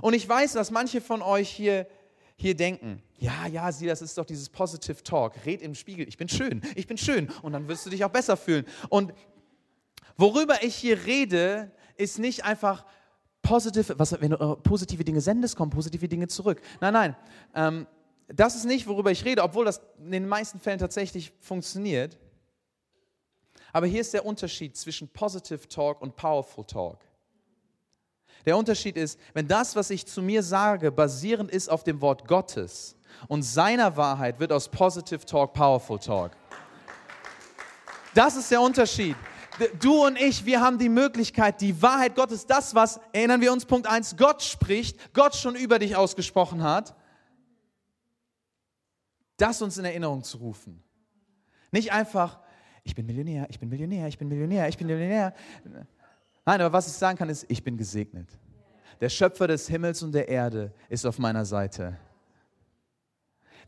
Und 0.00 0.14
ich 0.14 0.28
weiß, 0.28 0.54
dass 0.54 0.72
manche 0.72 1.00
von 1.00 1.22
euch 1.22 1.48
hier, 1.48 1.86
hier 2.34 2.56
denken, 2.56 3.00
ja, 3.18 3.46
ja, 3.46 3.70
sieh, 3.70 3.86
das 3.86 4.02
ist 4.02 4.18
doch 4.18 4.26
dieses 4.26 4.48
Positive 4.48 5.00
Talk. 5.04 5.34
Red 5.46 5.62
im 5.62 5.76
Spiegel, 5.76 6.08
ich 6.08 6.16
bin 6.16 6.28
schön, 6.28 6.60
ich 6.74 6.88
bin 6.88 6.98
schön. 6.98 7.30
Und 7.42 7.52
dann 7.52 7.68
wirst 7.68 7.86
du 7.86 7.90
dich 7.90 8.04
auch 8.04 8.10
besser 8.10 8.36
fühlen. 8.36 8.66
Und 8.88 9.14
worüber 10.16 10.64
ich 10.64 10.74
hier 10.74 11.06
rede, 11.06 11.70
ist 11.96 12.18
nicht 12.18 12.44
einfach 12.44 12.84
positive, 13.42 13.96
was, 13.96 14.20
wenn 14.20 14.32
du 14.32 14.38
äh, 14.38 14.56
positive 14.56 15.04
Dinge 15.04 15.20
sendest, 15.20 15.54
kommen 15.54 15.70
positive 15.70 16.08
Dinge 16.08 16.26
zurück. 16.26 16.60
Nein, 16.80 16.92
nein. 16.94 17.16
Ähm, 17.54 17.86
das 18.28 18.54
ist 18.54 18.64
nicht, 18.64 18.86
worüber 18.86 19.10
ich 19.10 19.24
rede, 19.24 19.42
obwohl 19.42 19.64
das 19.64 19.80
in 19.98 20.12
den 20.12 20.28
meisten 20.28 20.60
Fällen 20.60 20.78
tatsächlich 20.78 21.32
funktioniert. 21.40 22.18
Aber 23.72 23.86
hier 23.86 24.00
ist 24.00 24.14
der 24.14 24.26
Unterschied 24.26 24.76
zwischen 24.76 25.08
Positive 25.08 25.68
Talk 25.68 26.00
und 26.00 26.16
Powerful 26.16 26.64
Talk. 26.64 26.98
Der 28.44 28.56
Unterschied 28.56 28.96
ist, 28.96 29.18
wenn 29.34 29.46
das, 29.46 29.76
was 29.76 29.90
ich 29.90 30.06
zu 30.06 30.20
mir 30.20 30.42
sage, 30.42 30.90
basierend 30.90 31.50
ist 31.50 31.68
auf 31.68 31.84
dem 31.84 32.00
Wort 32.00 32.26
Gottes 32.26 32.96
und 33.28 33.42
seiner 33.42 33.96
Wahrheit, 33.96 34.40
wird 34.40 34.52
aus 34.52 34.68
Positive 34.68 35.24
Talk 35.24 35.52
Powerful 35.52 35.98
Talk. 35.98 36.32
Das 38.14 38.36
ist 38.36 38.50
der 38.50 38.60
Unterschied. 38.60 39.16
Du 39.80 40.04
und 40.04 40.20
ich, 40.20 40.44
wir 40.44 40.60
haben 40.60 40.78
die 40.78 40.88
Möglichkeit, 40.88 41.60
die 41.60 41.80
Wahrheit 41.80 42.16
Gottes, 42.16 42.46
das, 42.46 42.74
was, 42.74 43.00
erinnern 43.12 43.40
wir 43.40 43.52
uns, 43.52 43.64
Punkt 43.64 43.86
1, 43.86 44.16
Gott 44.16 44.42
spricht, 44.42 45.14
Gott 45.14 45.36
schon 45.36 45.54
über 45.54 45.78
dich 45.78 45.94
ausgesprochen 45.94 46.62
hat, 46.62 46.94
das 49.36 49.62
uns 49.62 49.78
in 49.78 49.84
Erinnerung 49.84 50.22
zu 50.22 50.38
rufen. 50.38 50.82
Nicht 51.70 51.92
einfach, 51.92 52.40
ich 52.84 52.94
bin 52.94 53.06
Millionär, 53.06 53.46
ich 53.48 53.58
bin 53.58 53.68
Millionär, 53.68 54.08
ich 54.08 54.18
bin 54.18 54.28
Millionär, 54.28 54.68
ich 54.68 54.76
bin 54.76 54.86
Millionär. 54.86 55.34
Nein, 56.44 56.60
aber 56.60 56.72
was 56.72 56.86
ich 56.86 56.92
sagen 56.94 57.16
kann, 57.16 57.28
ist, 57.28 57.46
ich 57.48 57.62
bin 57.62 57.76
gesegnet. 57.76 58.28
Der 59.00 59.08
Schöpfer 59.08 59.48
des 59.48 59.68
Himmels 59.68 60.02
und 60.02 60.12
der 60.12 60.28
Erde 60.28 60.72
ist 60.88 61.06
auf 61.06 61.18
meiner 61.18 61.44
Seite. 61.44 61.98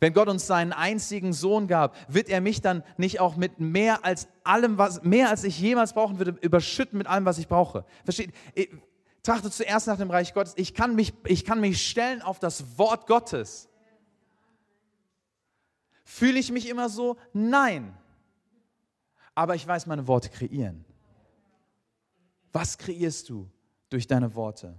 Wenn 0.01 0.13
Gott 0.13 0.29
uns 0.29 0.47
seinen 0.47 0.73
einzigen 0.73 1.33
Sohn 1.33 1.67
gab, 1.67 1.97
wird 2.13 2.29
er 2.29 2.41
mich 2.41 2.61
dann 2.61 2.83
nicht 2.97 3.21
auch 3.21 3.37
mit 3.37 3.61
mehr 3.61 4.05
als 4.05 4.29
allem, 4.43 4.77
was, 4.77 5.03
mehr 5.03 5.31
als 5.31 5.45
ich 5.45 5.59
jemals 5.59 5.93
brauchen 5.93 6.19
würde, 6.19 6.37
überschütten 6.41 6.99
mit 6.99 7.07
allem, 7.07 7.25
was 7.25 7.39
ich 7.39 7.49
brauche. 7.49 7.85
Versteht? 8.05 8.33
Trachte 9.23 9.51
zuerst 9.51 9.87
nach 9.87 9.97
dem 9.97 10.11
Reich 10.11 10.35
Gottes. 10.35 10.55
Ich 10.57 10.75
kann 10.75 10.95
mich, 10.95 11.15
ich 11.25 11.45
kann 11.45 11.61
mich 11.61 11.87
stellen 11.89 12.21
auf 12.21 12.39
das 12.39 12.77
Wort 12.77 13.07
Gottes. 13.07 13.71
Fühle 16.05 16.39
ich 16.39 16.53
mich 16.53 16.69
immer 16.69 16.89
so? 16.89 17.17
Nein. 17.33 17.97
Aber 19.35 19.55
ich 19.55 19.67
weiß 19.67 19.87
meine 19.87 20.07
Worte 20.07 20.29
kreieren. 20.29 20.85
Was 22.53 22.79
kreierst 22.79 23.29
du 23.29 23.51
durch 23.91 24.07
deine 24.07 24.35
Worte? 24.35 24.79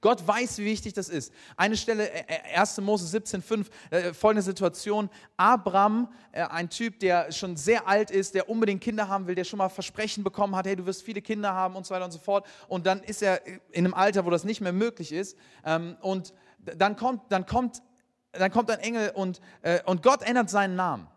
Gott 0.00 0.26
weiß, 0.26 0.58
wie 0.58 0.66
wichtig 0.66 0.92
das 0.92 1.08
ist. 1.08 1.32
Eine 1.56 1.76
Stelle, 1.76 2.10
1. 2.54 2.78
Äh, 2.78 2.80
äh, 2.80 2.84
Mose 2.84 3.18
17,5, 3.18 3.66
äh, 3.90 4.12
folgende 4.12 4.42
Situation. 4.42 5.08
Abraham, 5.36 6.12
äh, 6.32 6.42
ein 6.42 6.68
Typ, 6.68 7.00
der 7.00 7.32
schon 7.32 7.56
sehr 7.56 7.86
alt 7.88 8.10
ist, 8.10 8.34
der 8.34 8.48
unbedingt 8.48 8.82
Kinder 8.82 9.08
haben 9.08 9.26
will, 9.26 9.34
der 9.34 9.44
schon 9.44 9.58
mal 9.58 9.68
Versprechen 9.68 10.24
bekommen 10.24 10.54
hat, 10.54 10.66
hey, 10.66 10.76
du 10.76 10.86
wirst 10.86 11.02
viele 11.02 11.22
Kinder 11.22 11.52
haben 11.52 11.76
und 11.76 11.86
so 11.86 11.94
weiter 11.94 12.04
und 12.04 12.12
so 12.12 12.18
fort. 12.18 12.46
Und 12.68 12.86
dann 12.86 13.02
ist 13.02 13.22
er 13.22 13.46
in 13.46 13.84
einem 13.84 13.94
Alter, 13.94 14.24
wo 14.24 14.30
das 14.30 14.44
nicht 14.44 14.60
mehr 14.60 14.72
möglich 14.72 15.12
ist. 15.12 15.36
Ähm, 15.64 15.96
und 16.00 16.34
dann 16.76 16.96
kommt, 16.96 17.22
dann 17.30 17.46
kommt, 17.46 17.82
dann 18.32 18.50
kommt 18.50 18.70
ein 18.70 18.80
Engel 18.80 19.10
und, 19.10 19.40
äh, 19.62 19.82
und 19.84 20.02
Gott 20.02 20.22
ändert 20.22 20.50
seinen 20.50 20.76
Namen. 20.76 21.08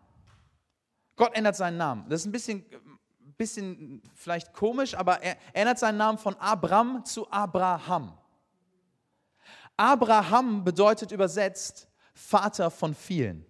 Gott 1.16 1.34
ändert 1.34 1.56
seinen 1.56 1.76
Namen. 1.76 2.08
Das 2.08 2.20
ist 2.20 2.26
ein 2.26 2.32
bisschen 2.32 2.64
bisschen 3.42 4.00
vielleicht 4.14 4.52
komisch, 4.52 4.94
aber 4.94 5.20
er 5.20 5.36
ändert 5.52 5.78
seinen 5.78 5.98
Namen 5.98 6.16
von 6.16 6.36
Abram 6.36 7.04
zu 7.04 7.28
Abraham. 7.28 8.16
Abraham 9.76 10.62
bedeutet 10.62 11.10
übersetzt 11.10 11.88
Vater 12.14 12.70
von 12.70 12.94
vielen. 12.94 13.44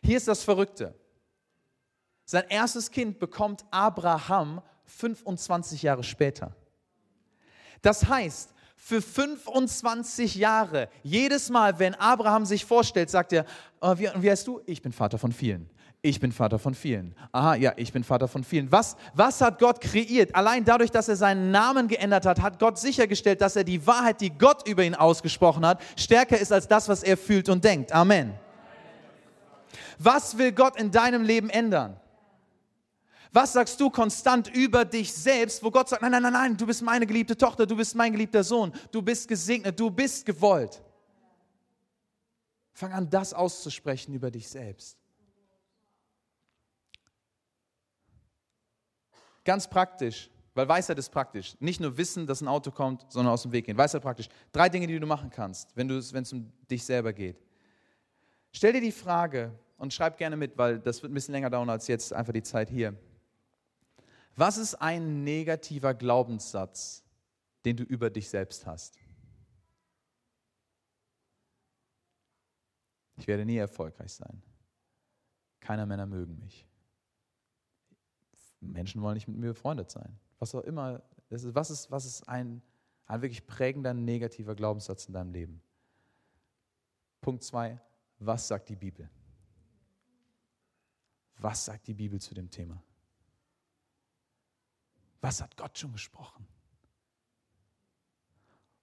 Hier 0.00 0.16
ist 0.16 0.28
das 0.28 0.44
Verrückte. 0.44 0.94
Sein 2.24 2.44
erstes 2.48 2.90
Kind 2.90 3.18
bekommt 3.18 3.64
Abraham 3.72 4.62
25 4.84 5.82
Jahre 5.82 6.04
später. 6.04 6.54
Das 7.80 8.06
heißt, 8.06 8.54
für 8.84 9.00
25 9.00 10.34
Jahre, 10.34 10.88
jedes 11.04 11.50
Mal, 11.50 11.78
wenn 11.78 11.94
Abraham 11.94 12.44
sich 12.44 12.64
vorstellt, 12.64 13.10
sagt 13.10 13.32
er, 13.32 13.44
oh, 13.80 13.94
wie, 13.96 14.08
wie 14.16 14.28
heißt 14.28 14.44
du? 14.44 14.60
Ich 14.66 14.82
bin 14.82 14.90
Vater 14.90 15.18
von 15.18 15.30
vielen. 15.30 15.70
Ich 16.00 16.18
bin 16.18 16.32
Vater 16.32 16.58
von 16.58 16.74
vielen. 16.74 17.14
Aha, 17.30 17.54
ja, 17.54 17.72
ich 17.76 17.92
bin 17.92 18.02
Vater 18.02 18.26
von 18.26 18.42
vielen. 18.42 18.72
Was, 18.72 18.96
was 19.14 19.40
hat 19.40 19.60
Gott 19.60 19.80
kreiert? 19.80 20.34
Allein 20.34 20.64
dadurch, 20.64 20.90
dass 20.90 21.08
er 21.08 21.14
seinen 21.14 21.52
Namen 21.52 21.86
geändert 21.86 22.26
hat, 22.26 22.42
hat 22.42 22.58
Gott 22.58 22.76
sichergestellt, 22.76 23.40
dass 23.40 23.54
er 23.54 23.62
die 23.62 23.86
Wahrheit, 23.86 24.20
die 24.20 24.30
Gott 24.30 24.66
über 24.66 24.82
ihn 24.82 24.96
ausgesprochen 24.96 25.64
hat, 25.64 25.80
stärker 25.96 26.36
ist 26.36 26.52
als 26.52 26.66
das, 26.66 26.88
was 26.88 27.04
er 27.04 27.16
fühlt 27.16 27.48
und 27.48 27.62
denkt. 27.62 27.92
Amen. 27.92 28.34
Was 29.96 30.36
will 30.36 30.50
Gott 30.50 30.76
in 30.76 30.90
deinem 30.90 31.22
Leben 31.22 31.50
ändern? 31.50 32.00
Was 33.32 33.54
sagst 33.54 33.80
du 33.80 33.88
konstant 33.88 34.54
über 34.54 34.84
dich 34.84 35.10
selbst, 35.10 35.64
wo 35.64 35.70
Gott 35.70 35.88
sagt, 35.88 36.02
nein, 36.02 36.12
nein, 36.12 36.22
nein, 36.22 36.32
nein, 36.34 36.56
du 36.56 36.66
bist 36.66 36.82
meine 36.82 37.06
geliebte 37.06 37.36
Tochter, 37.36 37.64
du 37.64 37.74
bist 37.74 37.94
mein 37.94 38.12
geliebter 38.12 38.44
Sohn, 38.44 38.72
du 38.90 39.00
bist 39.00 39.26
gesegnet, 39.26 39.80
du 39.80 39.90
bist 39.90 40.26
gewollt. 40.26 40.82
Fang 42.74 42.92
an, 42.92 43.08
das 43.08 43.32
auszusprechen 43.32 44.12
über 44.12 44.30
dich 44.30 44.48
selbst. 44.48 44.98
Ganz 49.44 49.68
praktisch, 49.68 50.30
weil 50.54 50.68
Weisheit 50.68 50.98
ist 50.98 51.08
praktisch. 51.08 51.56
Nicht 51.58 51.80
nur 51.80 51.96
wissen, 51.96 52.26
dass 52.26 52.42
ein 52.42 52.48
Auto 52.48 52.70
kommt, 52.70 53.06
sondern 53.08 53.32
aus 53.32 53.42
dem 53.42 53.52
Weg 53.52 53.64
gehen. 53.64 53.78
Weisheit 53.78 54.02
praktisch. 54.02 54.28
Drei 54.52 54.68
Dinge, 54.68 54.86
die 54.86 55.00
du 55.00 55.06
machen 55.06 55.30
kannst, 55.30 55.74
wenn 55.74 55.90
es 55.90 56.32
um 56.32 56.52
dich 56.70 56.84
selber 56.84 57.14
geht. 57.14 57.42
Stell 58.52 58.74
dir 58.74 58.82
die 58.82 58.92
Frage 58.92 59.52
und 59.78 59.92
schreib 59.92 60.18
gerne 60.18 60.36
mit, 60.36 60.58
weil 60.58 60.78
das 60.78 61.02
wird 61.02 61.10
ein 61.10 61.14
bisschen 61.14 61.32
länger 61.32 61.48
dauern 61.48 61.70
als 61.70 61.88
jetzt 61.88 62.12
einfach 62.12 62.34
die 62.34 62.42
Zeit 62.42 62.68
hier. 62.68 62.94
Was 64.34 64.56
ist 64.56 64.74
ein 64.76 65.24
negativer 65.24 65.94
Glaubenssatz, 65.94 67.04
den 67.64 67.76
du 67.76 67.84
über 67.84 68.10
dich 68.10 68.28
selbst 68.28 68.66
hast? 68.66 68.98
Ich 73.16 73.26
werde 73.26 73.44
nie 73.44 73.56
erfolgreich 73.56 74.12
sein. 74.12 74.42
Keiner 75.60 75.86
Männer 75.86 76.06
mögen 76.06 76.38
mich. 76.38 76.66
Menschen 78.60 79.02
wollen 79.02 79.14
nicht 79.14 79.28
mit 79.28 79.36
mir 79.36 79.48
befreundet 79.48 79.90
sein. 79.90 80.18
Was 80.38 80.54
auch 80.54 80.62
immer. 80.62 81.02
Ist, 81.28 81.54
was 81.54 81.70
ist, 81.70 81.90
was 81.90 82.04
ist 82.04 82.28
ein, 82.28 82.62
ein 83.06 83.22
wirklich 83.22 83.46
prägender 83.46 83.94
negativer 83.94 84.54
Glaubenssatz 84.54 85.06
in 85.06 85.14
deinem 85.14 85.32
Leben? 85.32 85.62
Punkt 87.20 87.42
zwei. 87.42 87.80
Was 88.18 88.48
sagt 88.48 88.68
die 88.68 88.76
Bibel? 88.76 89.10
Was 91.36 91.64
sagt 91.64 91.86
die 91.86 91.94
Bibel 91.94 92.20
zu 92.20 92.34
dem 92.34 92.50
Thema? 92.50 92.82
Was 95.22 95.40
hat 95.40 95.56
Gott 95.56 95.78
schon 95.78 95.92
gesprochen? 95.92 96.46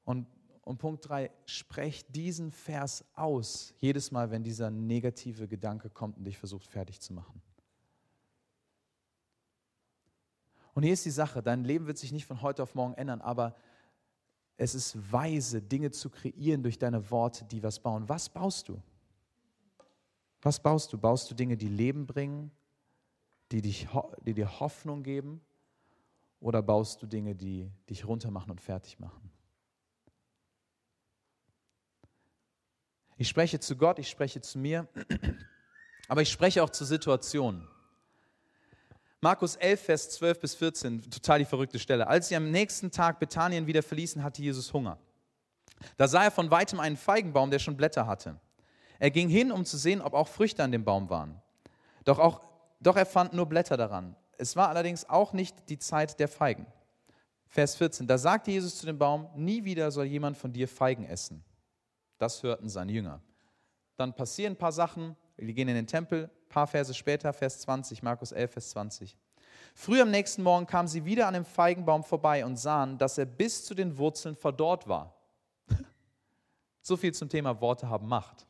Und, 0.06 0.26
und 0.62 0.78
Punkt 0.78 1.08
3, 1.08 1.30
sprech 1.46 2.06
diesen 2.08 2.50
Vers 2.52 3.06
aus, 3.14 3.76
jedes 3.78 4.10
Mal, 4.12 4.32
wenn 4.32 4.42
dieser 4.42 4.72
negative 4.72 5.48
Gedanke 5.48 5.90
kommt 5.90 6.18
und 6.18 6.24
dich 6.24 6.38
versucht 6.38 6.66
fertig 6.66 7.02
zu 7.02 7.14
machen. 7.14 7.42
Und 10.74 10.84
hier 10.84 10.94
ist 10.94 11.04
die 11.04 11.12
Sache, 11.12 11.44
dein 11.44 11.66
Leben 11.66 11.88
wird 11.88 11.98
sich 11.98 12.14
nicht 12.14 12.26
von 12.26 12.42
heute 12.42 12.64
auf 12.64 12.74
morgen 12.74 12.94
ändern, 12.94 13.20
aber 13.20 13.54
es 14.56 14.76
ist 14.76 15.12
weise, 15.12 15.62
Dinge 15.62 15.92
zu 15.92 16.10
kreieren 16.10 16.64
durch 16.64 16.80
deine 16.80 17.12
Worte, 17.12 17.44
die 17.46 17.62
was 17.62 17.80
bauen. 17.80 18.08
Was 18.08 18.30
baust 18.30 18.70
du? 18.70 18.82
Was 20.42 20.62
baust 20.62 20.94
du? 20.94 20.98
Baust 20.98 21.30
du 21.30 21.36
Dinge, 21.36 21.58
die 21.58 21.68
Leben 21.68 22.08
bringen, 22.08 22.52
die, 23.52 23.62
dich, 23.62 23.90
die 24.26 24.34
dir 24.34 24.60
Hoffnung 24.62 25.04
geben? 25.04 25.42
Oder 26.40 26.62
baust 26.62 27.02
du 27.02 27.08
Dinge, 27.08 27.36
die 27.36 27.70
dich 27.90 28.08
runtermachen 28.08 28.52
und 28.52 28.62
fertig 28.62 29.00
machen? 29.00 29.32
Ich 33.18 33.28
spreche 33.28 33.60
zu 33.60 33.76
Gott, 33.76 34.00
ich 34.00 34.10
spreche 34.10 34.40
zu 34.40 34.58
mir, 34.58 34.88
aber 36.08 36.22
ich 36.22 36.32
spreche 36.32 36.64
auch 36.64 36.70
zu 36.70 36.86
Situationen. 36.86 37.68
Markus 39.22 39.58
11, 39.58 39.82
Vers 39.82 40.10
12 40.12 40.40
bis 40.40 40.56
14, 40.56 41.12
total 41.12 41.40
die 41.40 41.46
verrückte 41.46 41.80
Stelle. 41.80 42.08
Als 42.08 42.30
sie 42.30 42.38
am 42.38 42.52
nächsten 42.52 42.90
Tag 42.90 43.20
Bethanien 43.20 43.68
wieder 43.68 43.84
verließen, 43.84 44.24
hatte 44.24 44.42
Jesus 44.42 44.72
Hunger. 44.72 44.98
Da 45.98 46.08
sah 46.08 46.24
er 46.24 46.32
von 46.32 46.50
weitem 46.50 46.80
einen 46.80 46.96
Feigenbaum, 46.96 47.52
der 47.52 47.60
schon 47.60 47.76
Blätter 47.76 48.08
hatte. 48.08 48.40
Er 48.98 49.12
ging 49.12 49.28
hin, 49.28 49.52
um 49.52 49.66
zu 49.66 49.78
sehen, 49.78 50.02
ob 50.02 50.14
auch 50.14 50.30
Früchte 50.30 50.64
an 50.64 50.72
dem 50.72 50.86
Baum 50.86 51.10
waren. 51.10 51.42
Doch, 52.06 52.20
auch, 52.20 52.42
doch 52.80 52.96
er 52.96 53.06
fand 53.06 53.34
nur 53.34 53.46
Blätter 53.46 53.76
daran. 53.76 54.16
Es 54.40 54.56
war 54.56 54.70
allerdings 54.70 55.08
auch 55.10 55.34
nicht 55.34 55.70
die 55.70 55.78
Zeit 55.78 56.18
der 56.20 56.30
Feigen. 56.30 56.66
Vers 57.48 57.76
14, 57.76 58.08
da 58.08 58.18
sagte 58.18 58.52
Jesus 58.52 58.78
zu 58.78 58.86
dem 58.86 58.98
Baum, 58.98 59.28
nie 59.36 59.66
wieder 59.66 59.92
soll 59.92 60.06
jemand 60.06 60.38
von 60.38 60.54
dir 60.54 60.68
Feigen 60.68 61.04
essen. 61.04 61.44
Das 62.18 62.42
hörten 62.42 62.70
seine 62.70 62.94
Jünger. 62.94 63.22
Dann 63.98 64.16
passieren 64.16 64.54
ein 64.54 64.58
paar 64.58 64.72
Sachen, 64.72 65.18
die 65.38 65.54
gehen 65.54 65.68
in 65.68 65.76
den 65.76 65.88
Tempel, 65.88 66.26
ein 66.26 66.50
paar 66.50 66.68
Verse 66.68 66.94
später, 66.94 67.34
Vers 67.34 67.60
20, 67.62 68.02
Markus 68.02 68.32
11, 68.32 68.52
Vers 68.52 68.70
20. 68.70 69.18
Früh 69.76 70.02
am 70.02 70.10
nächsten 70.10 70.42
Morgen 70.42 70.66
kamen 70.66 70.88
sie 70.88 71.04
wieder 71.04 71.28
an 71.28 71.34
dem 71.34 71.46
Feigenbaum 71.46 72.04
vorbei 72.04 72.46
und 72.46 72.56
sahen, 72.56 72.98
dass 72.98 73.18
er 73.18 73.26
bis 73.26 73.66
zu 73.66 73.76
den 73.76 73.98
Wurzeln 73.98 74.36
verdorrt 74.36 74.88
war. 74.88 75.16
So 76.82 76.96
viel 76.96 77.14
zum 77.14 77.28
Thema 77.28 77.60
Worte 77.60 77.90
haben 77.90 78.08
Macht. 78.08 78.48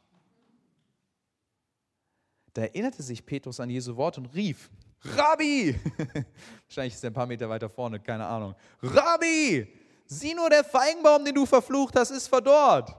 Da 2.54 2.62
erinnerte 2.62 3.02
sich 3.02 3.26
Petrus 3.26 3.60
an 3.60 3.72
Jesu 3.72 3.98
Wort 3.98 4.18
und 4.18 4.34
rief, 4.36 4.70
Rabbi! 5.04 5.80
Wahrscheinlich 6.68 6.94
ist 6.94 7.04
er 7.04 7.10
ein 7.10 7.14
paar 7.14 7.26
Meter 7.26 7.50
weiter 7.50 7.70
vorne, 7.70 8.00
keine 8.00 8.26
Ahnung. 8.26 8.56
Rabbi! 8.82 9.68
Sieh 10.06 10.34
nur, 10.34 10.50
der 10.50 10.64
Feigenbaum, 10.64 11.24
den 11.24 11.36
du 11.36 11.46
verflucht 11.46 11.96
hast, 11.96 12.12
ist 12.12 12.28
verdorrt. 12.28 12.96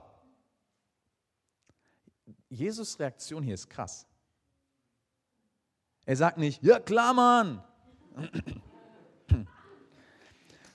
Jesus 2.49 2.99
Reaktion 2.99 3.43
hier 3.43 3.53
ist 3.53 3.69
krass. 3.69 4.07
Er 6.05 6.15
sagt 6.15 6.37
nicht, 6.37 6.63
ja 6.63 6.79
klar, 6.79 7.13
Mann. 7.13 7.63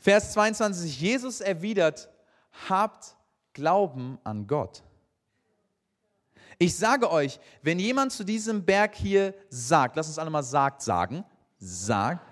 Vers 0.01 0.33
22, 0.33 1.01
Jesus 1.01 1.41
erwidert, 1.41 2.09
habt 2.69 3.17
Glauben 3.53 4.19
an 4.23 4.47
Gott. 4.47 4.83
Ich 6.59 6.77
sage 6.77 7.11
euch, 7.11 7.39
wenn 7.63 7.79
jemand 7.79 8.13
zu 8.13 8.25
diesem 8.25 8.65
Berg 8.65 8.95
hier 8.95 9.35
sagt, 9.51 9.97
lass 9.97 10.09
uns 10.09 10.19
alle 10.19 10.31
mal 10.31 10.43
sagt 10.43 10.83
sagen, 10.83 11.25
sagt, 11.59 12.25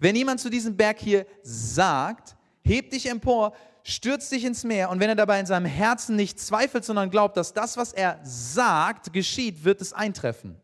wenn 0.00 0.14
jemand 0.14 0.40
zu 0.40 0.50
diesem 0.50 0.76
Berg 0.76 0.98
hier 1.00 1.26
sagt, 1.42 2.36
heb 2.62 2.90
dich 2.90 3.08
empor, 3.08 3.54
stürzt 3.82 4.30
dich 4.30 4.44
ins 4.44 4.64
Meer 4.64 4.90
und 4.90 5.00
wenn 5.00 5.08
er 5.08 5.16
dabei 5.16 5.40
in 5.40 5.46
seinem 5.46 5.66
Herzen 5.66 6.14
nicht 6.14 6.38
zweifelt, 6.38 6.84
sondern 6.84 7.10
glaubt, 7.10 7.36
dass 7.36 7.54
das, 7.54 7.76
was 7.76 7.92
er 7.92 8.20
sagt, 8.22 9.12
geschieht, 9.12 9.64
wird 9.64 9.80
es 9.80 9.92
eintreffen. 9.92 10.60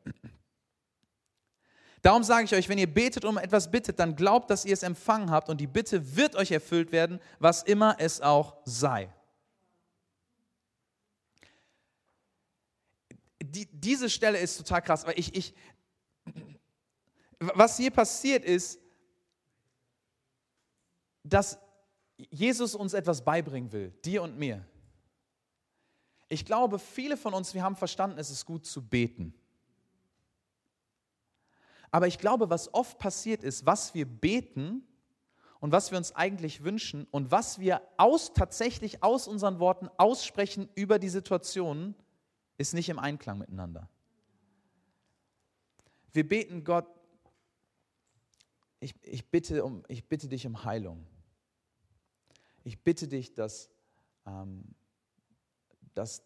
Darum 2.03 2.23
sage 2.23 2.45
ich 2.45 2.55
euch, 2.55 2.69
wenn 2.69 2.77
ihr 2.77 2.93
betet 2.93 3.25
um 3.25 3.38
etwas 3.38 3.71
bittet, 3.71 3.99
dann 3.99 4.14
glaubt, 4.14 4.51
dass 4.51 4.67
ihr 4.67 4.75
es 4.75 4.83
empfangen 4.83 5.31
habt 5.31 5.49
und 5.49 5.59
die 5.59 5.67
Bitte 5.67 6.17
wird 6.17 6.37
euch 6.37 6.51
erfüllt 6.51 6.93
werden, 6.93 7.19
was 7.38 7.62
immer 7.62 7.97
es 7.99 8.21
auch 8.21 8.59
sei. 8.67 9.09
Die, 13.55 13.67
diese 13.67 14.11
Stelle 14.11 14.38
ist 14.38 14.57
total 14.57 14.83
krass, 14.83 15.07
weil 15.07 15.17
ich, 15.17 15.33
ich, 15.37 15.55
was 17.38 17.77
hier 17.77 17.93
passiert 17.93 18.45
ist, 18.45 18.81
dass 21.23 21.59
Jesus 22.31 22.75
uns 22.75 22.95
etwas 22.95 23.25
beibringen 23.25 23.71
will, 23.71 23.90
dir 24.05 24.23
und 24.23 24.37
mir. 24.37 24.67
Ich 26.29 26.45
glaube, 26.45 26.81
viele 26.81 27.17
von 27.17 27.33
uns, 27.33 27.55
wir 27.55 27.62
haben 27.62 27.77
verstanden, 27.77 28.19
es 28.19 28.31
ist 28.31 28.45
gut 28.45 28.67
zu 28.67 28.83
beten. 28.83 29.35
Aber 31.93 32.09
ich 32.09 32.19
glaube, 32.19 32.51
was 32.51 32.75
oft 32.75 32.99
passiert 32.99 33.45
ist, 33.45 33.67
was 33.67 33.95
wir 33.95 34.05
beten 34.05 34.85
und 35.61 35.71
was 35.71 35.93
wir 35.93 35.99
uns 35.99 36.12
eigentlich 36.17 36.64
wünschen 36.64 37.07
und 37.12 37.31
was 37.31 37.61
wir 37.61 37.83
aus, 37.99 38.33
tatsächlich 38.33 39.05
aus 39.05 39.29
unseren 39.29 39.61
Worten 39.61 39.88
aussprechen 39.97 40.69
über 40.75 40.99
die 40.99 41.09
Situation, 41.09 41.95
ist 42.57 42.75
nicht 42.75 42.88
im 42.88 42.99
Einklang 42.99 43.38
miteinander. 43.38 43.88
Wir 46.12 46.29
beten 46.29 46.64
Gott, 46.64 46.87
ich, 48.81 48.95
ich, 49.03 49.31
bitte, 49.31 49.64
um, 49.64 49.83
ich 49.88 50.07
bitte 50.09 50.29
dich 50.29 50.47
um 50.47 50.64
Heilung 50.64 51.07
ich 52.64 52.83
bitte 52.83 53.07
dich, 53.07 53.35
dass, 53.35 53.71
ähm, 54.27 54.64
dass 55.95 56.23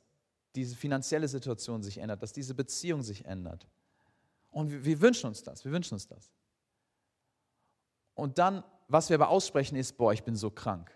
diese 0.54 0.76
finanzielle 0.76 1.28
Situation 1.28 1.82
sich 1.82 1.98
ändert, 1.98 2.22
dass 2.22 2.32
diese 2.32 2.54
Beziehung 2.54 3.02
sich 3.02 3.24
ändert. 3.24 3.66
Und 4.50 4.70
wir, 4.70 4.84
wir 4.84 5.00
wünschen 5.00 5.26
uns 5.26 5.42
das, 5.42 5.64
wir 5.64 5.72
wünschen 5.72 5.94
uns 5.94 6.06
das. 6.06 6.32
Und 8.14 8.38
dann, 8.38 8.64
was 8.86 9.10
wir 9.10 9.16
aber 9.16 9.28
aussprechen, 9.28 9.76
ist, 9.76 9.96
boah, 9.96 10.12
ich 10.12 10.22
bin 10.22 10.36
so 10.36 10.50
krank. 10.50 10.90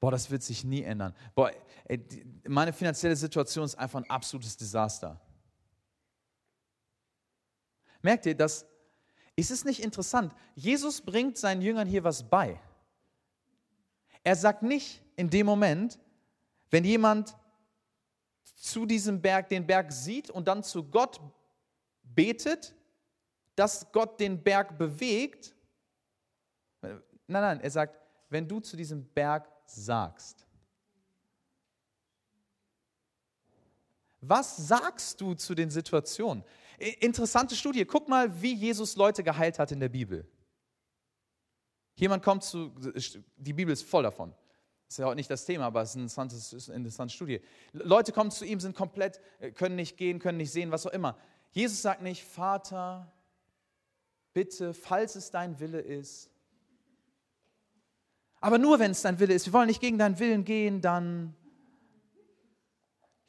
Boah, 0.00 0.10
das 0.10 0.30
wird 0.30 0.42
sich 0.42 0.64
nie 0.64 0.82
ändern. 0.82 1.14
Boah, 1.34 1.52
ey, 1.84 2.02
meine 2.48 2.72
finanzielle 2.72 3.14
Situation 3.14 3.64
ist 3.64 3.74
einfach 3.74 4.00
ein 4.00 4.10
absolutes 4.10 4.56
Desaster. 4.56 5.20
Merkt 8.02 8.26
ihr, 8.26 8.34
dass 8.34 8.64
ist 9.36 9.50
es 9.50 9.64
nicht 9.64 9.82
interessant? 9.82 10.34
Jesus 10.54 11.00
bringt 11.00 11.38
seinen 11.38 11.62
Jüngern 11.62 11.88
hier 11.88 12.04
was 12.04 12.28
bei. 12.28 12.60
Er 14.22 14.36
sagt 14.36 14.62
nicht 14.62 15.02
in 15.16 15.30
dem 15.30 15.46
Moment, 15.46 15.98
wenn 16.70 16.84
jemand 16.84 17.34
zu 18.54 18.84
diesem 18.84 19.22
Berg 19.22 19.48
den 19.48 19.66
Berg 19.66 19.92
sieht 19.92 20.28
und 20.28 20.46
dann 20.46 20.62
zu 20.62 20.84
Gott 20.84 21.20
betet, 22.02 22.74
dass 23.56 23.90
Gott 23.92 24.20
den 24.20 24.42
Berg 24.42 24.76
bewegt. 24.76 25.54
Nein, 26.82 27.02
nein, 27.26 27.60
er 27.60 27.70
sagt, 27.70 27.96
wenn 28.28 28.46
du 28.46 28.60
zu 28.60 28.76
diesem 28.76 29.06
Berg 29.06 29.48
sagst. 29.74 30.46
Was 34.20 34.56
sagst 34.56 35.20
du 35.20 35.34
zu 35.34 35.54
den 35.54 35.70
Situationen? 35.70 36.44
Interessante 37.00 37.56
Studie. 37.56 37.84
Guck 37.84 38.08
mal, 38.08 38.42
wie 38.42 38.54
Jesus 38.54 38.96
Leute 38.96 39.22
geheilt 39.22 39.58
hat 39.58 39.72
in 39.72 39.80
der 39.80 39.88
Bibel. 39.88 40.26
Jemand 41.94 42.22
kommt 42.22 42.44
zu, 42.44 42.72
die 43.36 43.52
Bibel 43.52 43.72
ist 43.72 43.82
voll 43.82 44.02
davon. 44.02 44.34
Das 44.86 44.94
ist 44.94 44.98
ja 44.98 45.06
heute 45.06 45.16
nicht 45.16 45.30
das 45.30 45.44
Thema, 45.44 45.66
aber 45.66 45.82
es 45.82 45.90
ist 45.90 45.96
eine 45.96 46.04
interessante, 46.04 46.72
interessante 46.72 47.14
Studie. 47.14 47.40
Leute 47.72 48.12
kommen 48.12 48.30
zu 48.30 48.44
ihm, 48.44 48.58
sind 48.58 48.74
komplett, 48.74 49.20
äh, 49.38 49.52
können 49.52 49.76
nicht 49.76 49.96
gehen, 49.96 50.18
können 50.18 50.38
nicht 50.38 50.50
sehen, 50.50 50.72
was 50.72 50.86
auch 50.86 50.92
immer. 50.92 51.16
Jesus 51.52 51.82
sagt 51.82 52.02
nicht, 52.02 52.24
Vater, 52.24 53.12
bitte, 54.32 54.74
falls 54.74 55.14
es 55.14 55.30
dein 55.30 55.60
Wille 55.60 55.80
ist. 55.80 56.30
Aber 58.40 58.58
nur 58.58 58.78
wenn 58.78 58.92
es 58.92 59.02
dein 59.02 59.18
Wille 59.18 59.34
ist. 59.34 59.46
Wir 59.46 59.52
wollen 59.52 59.66
nicht 59.66 59.80
gegen 59.80 59.98
deinen 59.98 60.18
Willen 60.18 60.44
gehen, 60.44 60.80
dann. 60.80 61.34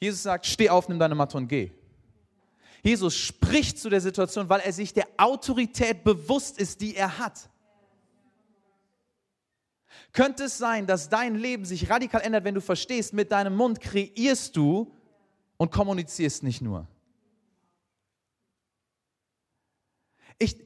Jesus 0.00 0.22
sagt, 0.22 0.46
steh 0.46 0.68
auf, 0.68 0.88
nimm 0.88 0.98
deine 0.98 1.14
Matte 1.14 1.36
und 1.36 1.48
geh. 1.48 1.70
Jesus 2.82 3.14
spricht 3.14 3.78
zu 3.78 3.88
der 3.88 4.00
Situation, 4.00 4.48
weil 4.48 4.60
er 4.60 4.72
sich 4.72 4.92
der 4.92 5.06
Autorität 5.16 6.02
bewusst 6.02 6.58
ist, 6.58 6.80
die 6.80 6.96
er 6.96 7.18
hat. 7.18 7.48
Könnte 10.12 10.44
es 10.44 10.58
sein, 10.58 10.86
dass 10.86 11.08
dein 11.08 11.36
Leben 11.36 11.64
sich 11.64 11.88
radikal 11.88 12.20
ändert, 12.22 12.44
wenn 12.44 12.54
du 12.54 12.60
verstehst, 12.60 13.12
mit 13.12 13.30
deinem 13.30 13.54
Mund 13.54 13.80
kreierst 13.80 14.56
du 14.56 14.92
und 15.56 15.70
kommunizierst 15.70 16.42
nicht 16.42 16.60
nur. 16.60 16.88
Ich, 20.38 20.56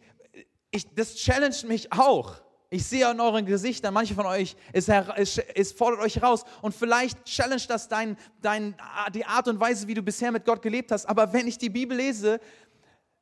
ich, 0.70 0.94
das 0.94 1.16
challenged 1.16 1.68
mich 1.68 1.92
auch. 1.92 2.40
Ich 2.68 2.84
sehe 2.84 3.06
an 3.06 3.20
euren 3.20 3.46
Gesichtern, 3.46 3.94
manche 3.94 4.14
von 4.14 4.26
euch, 4.26 4.56
es, 4.72 4.88
es, 4.88 5.72
fordert 5.72 6.00
euch 6.00 6.16
heraus. 6.16 6.44
Und 6.62 6.74
vielleicht 6.74 7.24
challenge 7.24 7.62
das 7.68 7.88
dein, 7.88 8.16
dein, 8.42 8.74
die 9.14 9.24
Art 9.24 9.46
und 9.46 9.60
Weise, 9.60 9.86
wie 9.86 9.94
du 9.94 10.02
bisher 10.02 10.32
mit 10.32 10.44
Gott 10.44 10.62
gelebt 10.62 10.90
hast. 10.90 11.06
Aber 11.06 11.32
wenn 11.32 11.46
ich 11.46 11.58
die 11.58 11.70
Bibel 11.70 11.96
lese, 11.96 12.40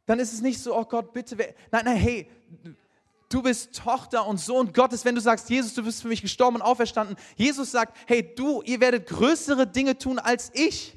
dann 0.06 0.18
ist 0.18 0.32
es 0.32 0.40
nicht 0.40 0.60
so, 0.60 0.74
oh 0.74 0.84
Gott, 0.84 1.12
bitte. 1.12 1.36
Nein, 1.70 1.84
nein, 1.84 1.96
hey, 1.96 2.30
du 3.28 3.42
bist 3.42 3.74
Tochter 3.74 4.26
und 4.26 4.38
Sohn 4.38 4.72
Gottes, 4.72 5.04
wenn 5.04 5.14
du 5.14 5.20
sagst, 5.20 5.50
Jesus, 5.50 5.74
du 5.74 5.82
bist 5.82 6.00
für 6.00 6.08
mich 6.08 6.22
gestorben 6.22 6.56
und 6.56 6.62
auferstanden. 6.62 7.16
Jesus 7.36 7.70
sagt, 7.70 7.98
hey, 8.06 8.34
du, 8.34 8.62
ihr 8.62 8.80
werdet 8.80 9.06
größere 9.06 9.66
Dinge 9.66 9.98
tun 9.98 10.18
als 10.18 10.50
ich. 10.54 10.96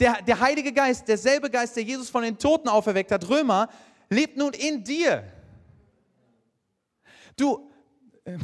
Der, 0.00 0.22
der 0.22 0.40
Heilige 0.40 0.72
Geist, 0.72 1.06
derselbe 1.06 1.48
Geist, 1.48 1.76
der 1.76 1.84
Jesus 1.84 2.10
von 2.10 2.22
den 2.22 2.38
Toten 2.38 2.68
auferweckt 2.68 3.12
hat, 3.12 3.28
Römer, 3.28 3.68
lebt 4.10 4.36
nun 4.36 4.52
in 4.52 4.82
dir. 4.82 5.24
Du, 7.38 7.70
äh, 8.24 8.36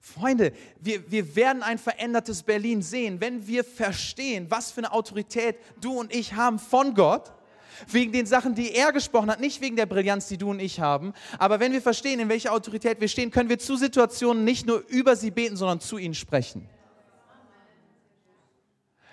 Freunde, 0.00 0.52
wir, 0.80 1.10
wir 1.10 1.34
werden 1.34 1.64
ein 1.64 1.78
verändertes 1.78 2.44
Berlin 2.44 2.80
sehen, 2.80 3.20
wenn 3.20 3.46
wir 3.46 3.64
verstehen, 3.64 4.46
was 4.48 4.70
für 4.70 4.78
eine 4.78 4.92
Autorität 4.92 5.56
du 5.80 5.98
und 5.98 6.14
ich 6.14 6.34
haben 6.34 6.60
von 6.60 6.94
Gott, 6.94 7.32
wegen 7.88 8.12
den 8.12 8.24
Sachen, 8.24 8.54
die 8.54 8.72
er 8.72 8.92
gesprochen 8.92 9.30
hat, 9.30 9.40
nicht 9.40 9.60
wegen 9.60 9.76
der 9.76 9.86
Brillanz, 9.86 10.28
die 10.28 10.38
du 10.38 10.50
und 10.50 10.60
ich 10.60 10.80
haben. 10.80 11.12
Aber 11.38 11.60
wenn 11.60 11.72
wir 11.72 11.82
verstehen, 11.82 12.20
in 12.20 12.28
welcher 12.28 12.52
Autorität 12.52 13.00
wir 13.00 13.08
stehen, 13.08 13.30
können 13.30 13.48
wir 13.48 13.58
zu 13.58 13.76
Situationen 13.76 14.44
nicht 14.44 14.66
nur 14.66 14.82
über 14.88 15.16
sie 15.16 15.30
beten, 15.30 15.56
sondern 15.56 15.80
zu 15.80 15.98
ihnen 15.98 16.14
sprechen. 16.14 16.68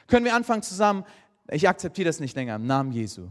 Können 0.08 0.26
wir 0.26 0.36
anfangen 0.36 0.64
zusammen, 0.64 1.06
ich 1.50 1.68
akzeptiere 1.68 2.08
das 2.08 2.20
nicht 2.20 2.36
länger 2.36 2.56
im 2.56 2.68
Namen 2.68 2.92
Jesu. 2.92 3.30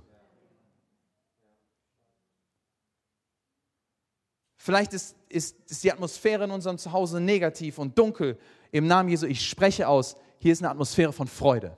Vielleicht 4.64 4.92
ist, 4.92 5.16
ist, 5.28 5.58
ist 5.68 5.82
die 5.82 5.90
Atmosphäre 5.90 6.44
in 6.44 6.52
unserem 6.52 6.78
Zuhause 6.78 7.20
negativ 7.20 7.78
und 7.78 7.98
dunkel. 7.98 8.38
Im 8.70 8.86
Namen 8.86 9.08
Jesu, 9.08 9.26
ich 9.26 9.44
spreche 9.44 9.88
aus, 9.88 10.14
hier 10.38 10.52
ist 10.52 10.62
eine 10.62 10.70
Atmosphäre 10.70 11.12
von 11.12 11.26
Freude. 11.26 11.76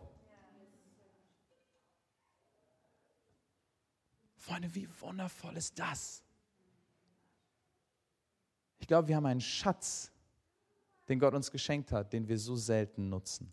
Freunde, 4.36 4.74
wie 4.74 4.86
wundervoll 5.00 5.56
ist 5.56 5.78
das? 5.78 6.22
Ich 8.76 8.86
glaube, 8.86 9.08
wir 9.08 9.16
haben 9.16 9.24
einen 9.24 9.40
Schatz, 9.40 10.12
den 11.08 11.18
Gott 11.18 11.32
uns 11.32 11.50
geschenkt 11.50 11.90
hat, 11.90 12.12
den 12.12 12.28
wir 12.28 12.38
so 12.38 12.54
selten 12.54 13.08
nutzen. 13.08 13.50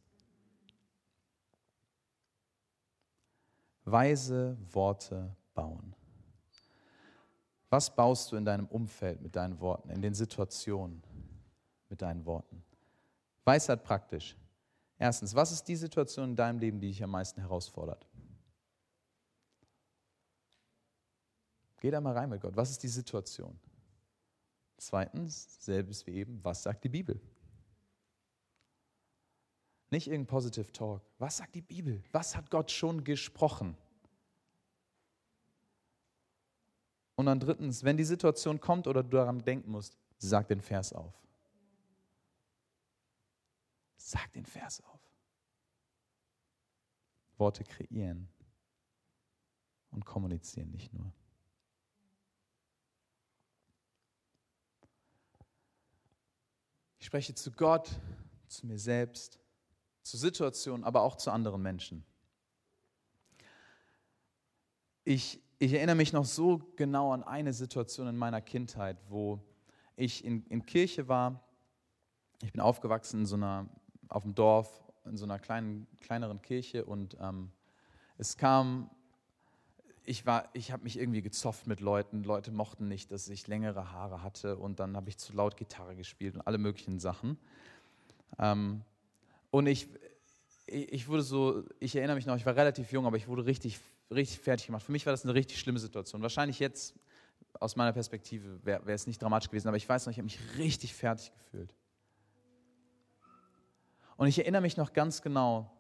Weise 3.85 4.57
Worte 4.73 5.33
bauen. 5.53 5.95
Was 7.71 7.95
baust 7.95 8.29
du 8.29 8.36
in 8.36 8.43
deinem 8.43 8.67
Umfeld 8.67 9.21
mit 9.21 9.34
deinen 9.34 9.57
Worten, 9.62 9.89
in 9.91 10.01
den 10.01 10.13
Situationen 10.13 11.01
mit 11.88 12.01
deinen 12.01 12.25
Worten? 12.25 12.62
Weisheit 13.45 13.81
praktisch. 13.86 14.36
Erstens, 14.97 15.34
was 15.34 15.53
ist 15.53 15.63
die 15.63 15.77
Situation 15.77 16.31
in 16.31 16.36
deinem 16.36 16.60
Leben, 16.60 16.81
die 16.81 16.89
dich 16.89 17.01
am 17.01 17.12
meisten 17.12 17.39
herausfordert? 17.39 18.05
Geh 21.79 21.89
da 21.89 22.01
mal 22.01 22.13
rein 22.13 22.29
mit 22.29 22.41
Gott. 22.41 22.57
Was 22.57 22.71
ist 22.71 22.84
die 22.84 22.89
Situation? 22.89 23.57
Zweitens, 24.75 25.63
selbes 25.63 26.05
wie 26.05 26.12
eben, 26.12 26.43
was 26.43 26.63
sagt 26.63 26.84
die 26.84 26.89
Bibel? 26.89 27.21
Nicht 29.91 30.07
irgendein 30.07 30.27
Positive 30.27 30.71
Talk. 30.73 31.01
Was 31.19 31.38
sagt 31.38 31.55
die 31.55 31.62
Bibel? 31.62 32.03
Was 32.12 32.36
hat 32.36 32.51
Gott 32.51 32.69
schon 32.69 33.05
gesprochen? 33.05 33.77
Und 37.21 37.27
dann 37.27 37.39
drittens, 37.39 37.84
wenn 37.84 37.97
die 37.97 38.03
Situation 38.03 38.60
kommt 38.60 38.88
oder 38.88 39.03
du 39.03 39.10
daran 39.10 39.43
denken 39.43 39.69
musst, 39.69 39.95
sag 40.17 40.47
den 40.47 40.60
Vers 40.60 40.91
auf. 40.91 41.13
Sag 43.95 44.31
den 44.31 44.43
Vers 44.43 44.81
auf. 44.81 44.99
Worte 47.38 47.63
kreieren 47.63 48.27
und 49.91 50.03
kommunizieren 50.03 50.71
nicht 50.71 50.91
nur. 50.93 51.13
Ich 56.97 57.05
spreche 57.05 57.36
zu 57.36 57.51
Gott, 57.51 57.88
zu 58.47 58.65
mir 58.65 58.79
selbst, 58.79 59.39
zu 60.01 60.17
Situationen, 60.17 60.84
aber 60.84 61.03
auch 61.03 61.17
zu 61.17 61.29
anderen 61.29 61.62
Menschen. 61.62 62.03
Ich 65.03 65.39
ich 65.62 65.74
erinnere 65.74 65.95
mich 65.95 66.12
noch 66.12 66.26
so 66.26 66.60
genau 66.76 67.12
an 67.13 67.24
eine 67.24 67.54
Situation 67.54 68.08
in 68.08 68.17
meiner 68.17 68.41
Kindheit, 68.41 68.97
wo 69.10 69.39
ich 69.95 70.26
in, 70.26 70.43
in 70.47 70.65
Kirche 70.65 71.08
war. 71.08 71.39
Ich 72.41 72.52
bin 72.52 72.62
aufgewachsen 72.62 73.19
in 73.19 73.26
so 73.28 73.36
einer, 73.36 73.69
auf 74.08 74.24
dem 74.24 74.34
Dorf, 74.34 74.84
in 75.06 75.17
so 75.17 75.26
einer 75.26 75.38
kleinen, 75.38 75.86
kleineren 76.00 76.41
Kirche 76.41 76.84
und 76.84 77.15
ähm, 77.21 77.52
es 78.17 78.38
kam, 78.38 78.89
ich, 80.04 80.24
ich 80.54 80.71
habe 80.71 80.84
mich 80.84 80.97
irgendwie 80.97 81.21
gezofft 81.21 81.67
mit 81.67 81.80
Leuten. 81.80 82.24
Leute 82.24 82.52
mochten 82.52 82.88
nicht, 82.88 83.12
dass 83.12 83.28
ich 83.28 83.45
längere 83.45 83.91
Haare 83.91 84.24
hatte 84.24 84.58
und 84.58 84.80
dann 84.80 84.95
habe 84.95 85.10
ich 85.10 85.17
zu 85.19 85.32
laut 85.32 85.58
Gitarre 85.58 85.95
gespielt 85.95 86.34
und 86.38 86.41
alle 86.41 86.58
möglichen 86.58 87.00
Sachen. 87.00 87.38
Ähm, 88.39 88.82
und 89.52 89.67
ich, 89.67 89.88
ich 90.65 91.08
wurde 91.08 91.21
so, 91.21 91.65
ich 91.80 91.95
erinnere 91.95 92.15
mich 92.15 92.26
noch, 92.26 92.36
ich 92.36 92.47
war 92.47 92.56
relativ 92.56 92.91
jung, 92.91 93.06
aber 93.06 93.17
ich 93.17 93.28
wurde 93.28 93.45
richtig 93.45 93.80
richtig 94.12 94.39
fertig 94.39 94.67
gemacht. 94.67 94.84
Für 94.84 94.91
mich 94.91 95.06
war 95.06 95.12
das 95.12 95.24
eine 95.24 95.34
richtig 95.34 95.60
schlimme 95.60 95.80
Situation. 95.80 96.21
Wahrscheinlich 96.21 96.60
jetzt, 96.60 96.95
aus 97.60 97.76
meiner 97.76 97.93
Perspektive, 97.93 98.63
wäre 98.65 98.86
wär 98.86 98.95
es 98.95 99.08
nicht 99.08 99.21
dramatisch 99.21 99.50
gewesen, 99.50 99.67
aber 99.67 99.78
ich 99.78 99.88
weiß 99.88 100.06
noch, 100.06 100.12
ich 100.12 100.17
habe 100.17 100.26
mich 100.26 100.39
richtig 100.58 100.93
fertig 100.93 101.32
gefühlt. 101.34 101.74
Und 104.17 104.28
ich 104.28 104.38
erinnere 104.38 104.62
mich 104.62 104.78
noch 104.78 104.93
ganz 104.93 105.21
genau, 105.21 105.71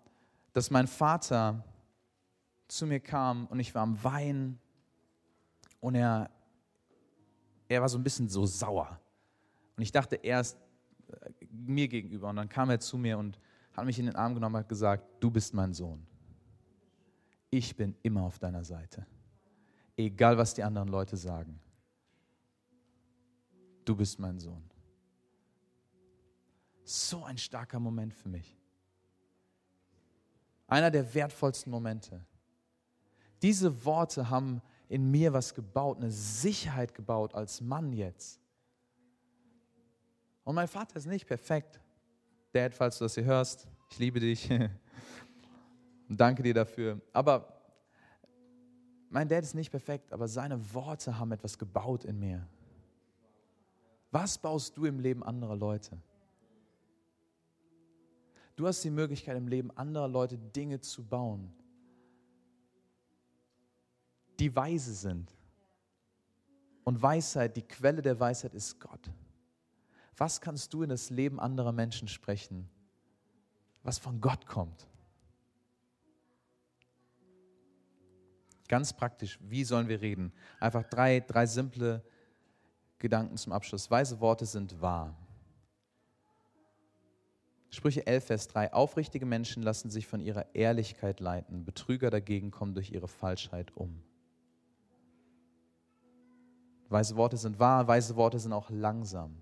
dass 0.53 0.71
mein 0.71 0.87
Vater 0.87 1.63
zu 2.67 2.87
mir 2.87 2.99
kam 2.99 3.45
und 3.47 3.59
ich 3.59 3.75
war 3.75 3.83
am 3.83 4.03
Weinen 4.03 4.59
und 5.79 5.95
er, 5.95 6.29
er 7.67 7.81
war 7.81 7.89
so 7.89 7.97
ein 7.97 8.03
bisschen 8.03 8.29
so 8.29 8.45
sauer. 8.45 8.99
Und 9.75 9.83
ich 9.83 9.91
dachte, 9.91 10.15
er 10.15 10.41
ist 10.41 10.57
äh, 11.07 11.31
mir 11.51 11.87
gegenüber. 11.87 12.29
Und 12.29 12.37
dann 12.37 12.49
kam 12.49 12.69
er 12.69 12.79
zu 12.79 12.97
mir 12.97 13.17
und 13.17 13.39
hat 13.73 13.85
mich 13.85 13.99
in 13.99 14.05
den 14.05 14.15
Arm 14.15 14.33
genommen 14.33 14.55
und 14.55 14.61
hat 14.61 14.69
gesagt, 14.69 15.05
du 15.19 15.29
bist 15.29 15.53
mein 15.53 15.73
Sohn 15.73 16.05
ich 17.51 17.75
bin 17.75 17.95
immer 18.01 18.23
auf 18.23 18.39
deiner 18.39 18.63
Seite. 18.63 19.05
Egal, 19.95 20.37
was 20.37 20.53
die 20.53 20.63
anderen 20.63 20.87
Leute 20.87 21.17
sagen. 21.17 21.59
Du 23.85 23.95
bist 23.95 24.17
mein 24.17 24.39
Sohn. 24.39 24.63
So 26.83 27.23
ein 27.25 27.37
starker 27.37 27.79
Moment 27.79 28.13
für 28.13 28.29
mich. 28.29 28.57
Einer 30.65 30.89
der 30.89 31.13
wertvollsten 31.13 31.69
Momente. 31.69 32.25
Diese 33.41 33.83
Worte 33.83 34.29
haben 34.29 34.61
in 34.87 35.11
mir 35.11 35.33
was 35.33 35.53
gebaut, 35.53 35.97
eine 35.97 36.11
Sicherheit 36.11 36.93
gebaut 36.93 37.35
als 37.35 37.59
Mann 37.59 37.91
jetzt. 37.91 38.39
Und 40.43 40.55
mein 40.55 40.67
Vater 40.67 40.95
ist 40.95 41.05
nicht 41.05 41.27
perfekt. 41.27 41.79
Dad, 42.53 42.73
falls 42.73 42.97
du 42.97 43.05
das 43.05 43.15
hier 43.15 43.25
hörst, 43.25 43.67
ich 43.89 43.99
liebe 43.99 44.19
dich. 44.19 44.49
Und 46.11 46.19
danke 46.19 46.43
dir 46.43 46.53
dafür. 46.53 46.99
Aber 47.13 47.47
mein 49.09 49.29
Dad 49.29 49.45
ist 49.45 49.55
nicht 49.55 49.71
perfekt, 49.71 50.11
aber 50.11 50.27
seine 50.27 50.73
Worte 50.73 51.17
haben 51.17 51.31
etwas 51.31 51.57
gebaut 51.57 52.03
in 52.03 52.19
mir. 52.19 52.45
Was 54.11 54.37
baust 54.37 54.75
du 54.75 54.83
im 54.83 54.99
Leben 54.99 55.23
anderer 55.23 55.55
Leute? 55.55 55.97
Du 58.57 58.67
hast 58.67 58.83
die 58.83 58.89
Möglichkeit 58.89 59.37
im 59.37 59.47
Leben 59.47 59.71
anderer 59.77 60.09
Leute 60.09 60.37
Dinge 60.37 60.81
zu 60.81 61.01
bauen, 61.01 61.49
die 64.37 64.53
weise 64.53 64.93
sind. 64.93 65.33
Und 66.83 67.01
Weisheit, 67.01 67.55
die 67.55 67.61
Quelle 67.61 68.01
der 68.01 68.19
Weisheit 68.19 68.53
ist 68.53 68.81
Gott. 68.81 69.09
Was 70.17 70.41
kannst 70.41 70.73
du 70.73 70.83
in 70.83 70.89
das 70.89 71.09
Leben 71.09 71.39
anderer 71.39 71.71
Menschen 71.71 72.09
sprechen, 72.09 72.69
was 73.81 73.97
von 73.97 74.19
Gott 74.19 74.45
kommt? 74.45 74.90
Ganz 78.71 78.93
praktisch, 78.93 79.37
wie 79.41 79.65
sollen 79.65 79.89
wir 79.89 79.99
reden? 79.99 80.31
Einfach 80.61 80.85
drei, 80.85 81.19
drei 81.19 81.45
simple 81.45 82.01
Gedanken 82.99 83.35
zum 83.35 83.51
Abschluss. 83.51 83.91
Weise 83.91 84.21
Worte 84.21 84.45
sind 84.45 84.79
wahr. 84.79 85.13
Sprüche 87.69 88.07
11, 88.07 88.23
Vers 88.23 88.47
3. 88.47 88.71
Aufrichtige 88.71 89.25
Menschen 89.25 89.61
lassen 89.61 89.89
sich 89.89 90.07
von 90.07 90.21
ihrer 90.21 90.55
Ehrlichkeit 90.55 91.19
leiten. 91.19 91.65
Betrüger 91.65 92.09
dagegen 92.09 92.49
kommen 92.49 92.73
durch 92.73 92.93
ihre 92.93 93.09
Falschheit 93.09 93.75
um. 93.75 94.01
Weise 96.87 97.17
Worte 97.17 97.35
sind 97.35 97.59
wahr, 97.59 97.89
weise 97.89 98.15
Worte 98.15 98.39
sind 98.39 98.53
auch 98.53 98.69
langsam. 98.69 99.35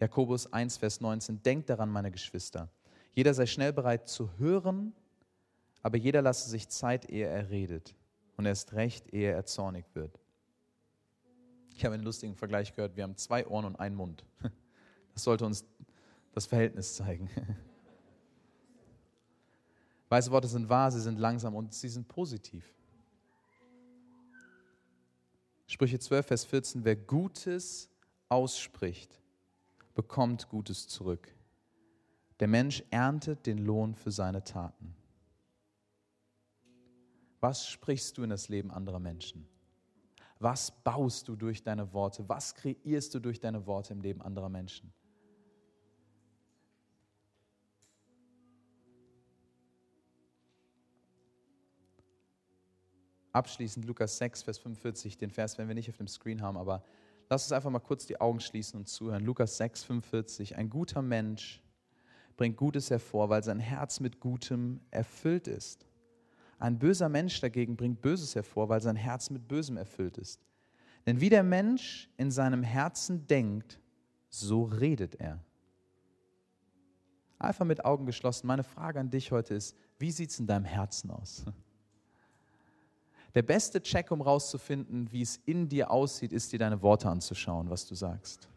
Jakobus 0.00 0.52
1, 0.52 0.78
Vers 0.78 1.00
19, 1.00 1.44
denkt 1.44 1.70
daran, 1.70 1.90
meine 1.90 2.10
Geschwister. 2.10 2.68
Jeder 3.14 3.34
sei 3.34 3.46
schnell 3.46 3.72
bereit 3.72 4.08
zu 4.08 4.36
hören, 4.36 4.94
aber 5.80 5.96
jeder 5.96 6.22
lasse 6.22 6.50
sich 6.50 6.68
Zeit, 6.68 7.08
ehe 7.08 7.28
er 7.28 7.50
redet. 7.50 7.94
Und 8.38 8.46
erst 8.46 8.72
recht, 8.72 9.12
ehe 9.12 9.32
er 9.32 9.44
zornig 9.44 9.84
wird. 9.94 10.18
Ich 11.74 11.84
habe 11.84 11.94
einen 11.94 12.04
lustigen 12.04 12.36
Vergleich 12.36 12.72
gehört. 12.72 12.96
Wir 12.96 13.02
haben 13.02 13.16
zwei 13.16 13.46
Ohren 13.46 13.66
und 13.66 13.76
einen 13.76 13.94
Mund. 13.94 14.24
Das 15.14 15.24
sollte 15.24 15.46
uns 15.46 15.64
das 16.30 16.46
Verhältnis 16.46 16.94
zeigen. 16.94 17.28
Weiße 20.08 20.30
Worte 20.30 20.46
sind 20.46 20.68
wahr, 20.68 20.92
sie 20.92 21.00
sind 21.00 21.18
langsam 21.18 21.56
und 21.56 21.74
sie 21.74 21.88
sind 21.88 22.06
positiv. 22.06 22.72
Sprüche 25.66 25.98
12, 25.98 26.24
Vers 26.24 26.44
14, 26.44 26.84
wer 26.84 26.94
Gutes 26.94 27.90
ausspricht, 28.28 29.20
bekommt 29.96 30.48
Gutes 30.48 30.86
zurück. 30.86 31.34
Der 32.38 32.46
Mensch 32.46 32.84
erntet 32.90 33.44
den 33.44 33.58
Lohn 33.58 33.96
für 33.96 34.12
seine 34.12 34.44
Taten. 34.44 34.94
Was 37.40 37.68
sprichst 37.68 38.18
du 38.18 38.22
in 38.22 38.30
das 38.30 38.48
Leben 38.48 38.70
anderer 38.70 38.98
Menschen? 38.98 39.46
Was 40.40 40.70
baust 40.70 41.28
du 41.28 41.36
durch 41.36 41.62
deine 41.62 41.92
Worte? 41.92 42.28
Was 42.28 42.54
kreierst 42.54 43.14
du 43.14 43.20
durch 43.20 43.40
deine 43.40 43.66
Worte 43.66 43.92
im 43.92 44.00
Leben 44.00 44.22
anderer 44.22 44.48
Menschen? 44.48 44.92
abschließend 53.38 53.84
Lukas 53.86 54.18
6, 54.18 54.42
Vers 54.42 54.58
45, 54.58 55.16
den 55.16 55.30
Vers 55.30 55.56
werden 55.56 55.68
wir 55.68 55.74
nicht 55.74 55.88
auf 55.88 55.96
dem 55.96 56.08
Screen 56.08 56.42
haben, 56.42 56.56
aber 56.56 56.82
lass 57.30 57.44
uns 57.44 57.52
einfach 57.52 57.70
mal 57.70 57.78
kurz 57.78 58.04
die 58.06 58.20
Augen 58.20 58.40
schließen 58.40 58.78
und 58.78 58.88
zuhören. 58.88 59.24
Lukas 59.24 59.56
6, 59.56 59.84
45, 59.84 60.56
ein 60.56 60.68
guter 60.68 61.02
Mensch 61.02 61.62
bringt 62.36 62.56
Gutes 62.56 62.90
hervor, 62.90 63.28
weil 63.28 63.42
sein 63.42 63.60
Herz 63.60 64.00
mit 64.00 64.20
Gutem 64.20 64.80
erfüllt 64.90 65.46
ist. 65.46 65.87
Ein 66.58 66.78
böser 66.78 67.08
Mensch 67.08 67.40
dagegen 67.40 67.76
bringt 67.76 68.00
Böses 68.00 68.34
hervor, 68.34 68.68
weil 68.68 68.80
sein 68.80 68.96
Herz 68.96 69.30
mit 69.30 69.46
Bösem 69.46 69.76
erfüllt 69.76 70.18
ist. 70.18 70.40
Denn 71.06 71.20
wie 71.20 71.30
der 71.30 71.42
Mensch 71.42 72.10
in 72.16 72.30
seinem 72.30 72.62
Herzen 72.62 73.26
denkt, 73.26 73.80
so 74.28 74.64
redet 74.64 75.14
er. 75.14 75.42
Einfach 77.38 77.64
mit 77.64 77.84
Augen 77.84 78.04
geschlossen. 78.04 78.48
Meine 78.48 78.64
Frage 78.64 78.98
an 78.98 79.10
dich 79.10 79.30
heute 79.30 79.54
ist, 79.54 79.76
wie 79.98 80.10
sieht 80.10 80.30
es 80.30 80.40
in 80.40 80.46
deinem 80.46 80.64
Herzen 80.64 81.10
aus? 81.10 81.44
Der 83.34 83.42
beste 83.42 83.80
Check, 83.80 84.10
um 84.10 84.20
rauszufinden, 84.20 85.12
wie 85.12 85.22
es 85.22 85.36
in 85.44 85.68
dir 85.68 85.90
aussieht, 85.90 86.32
ist 86.32 86.50
dir 86.52 86.58
deine 86.58 86.82
Worte 86.82 87.08
anzuschauen, 87.08 87.70
was 87.70 87.86
du 87.86 87.94
sagst. 87.94 88.48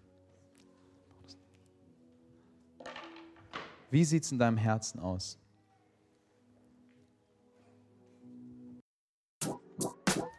Wie 3.92 4.06
sieht 4.06 4.24
es 4.24 4.32
in 4.32 4.40
deinem 4.40 4.58
Herzen 4.58 5.00
aus? 5.00 5.38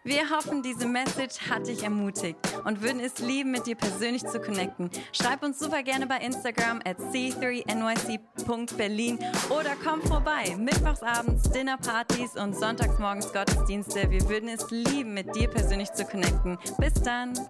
Wir 0.05 0.28
hoffen, 0.30 0.64
diese 0.64 0.88
Message 0.88 1.48
hat 1.48 1.68
dich 1.68 1.84
ermutigt 1.84 2.36
und 2.64 2.82
würden 2.82 2.98
es 2.98 3.20
lieben, 3.20 3.53
mit 3.53 3.68
dir 3.68 3.76
persönlich 3.76 4.26
zu 4.26 4.40
connecten. 4.40 4.90
Schreib 5.12 5.44
uns 5.44 5.61
super 5.61 5.84
gerne 5.84 6.09
bei 6.09 6.16
Instagram 6.16 6.80
at 6.84 6.98
c3nyc.berlin 6.98 9.20
oder 9.48 9.76
komm 9.84 10.03
vorbei. 10.03 10.57
Mittwochsabends 10.59 11.48
Dinnerpartys 11.50 12.34
und 12.34 12.57
sonntagsmorgens 12.57 13.32
Gottesdienste. 13.32 14.11
Wir 14.11 14.28
würden 14.28 14.48
es 14.48 14.68
lieben, 14.70 15.14
mit 15.14 15.36
dir 15.36 15.48
persönlich 15.48 15.92
zu 15.92 16.05
connecten. 16.05 16.59
Bis 16.78 16.94
dann. 16.94 17.36
So 17.36 17.48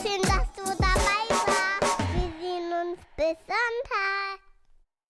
schön, 0.00 0.22
dass 0.22 0.52
du 0.54 0.62
dabei 0.78 1.26
warst. 1.28 1.98
Wir 2.14 2.30
sehen 2.40 2.72
uns 2.72 3.00
bis 3.16 3.36
Sonntag. 3.46 4.45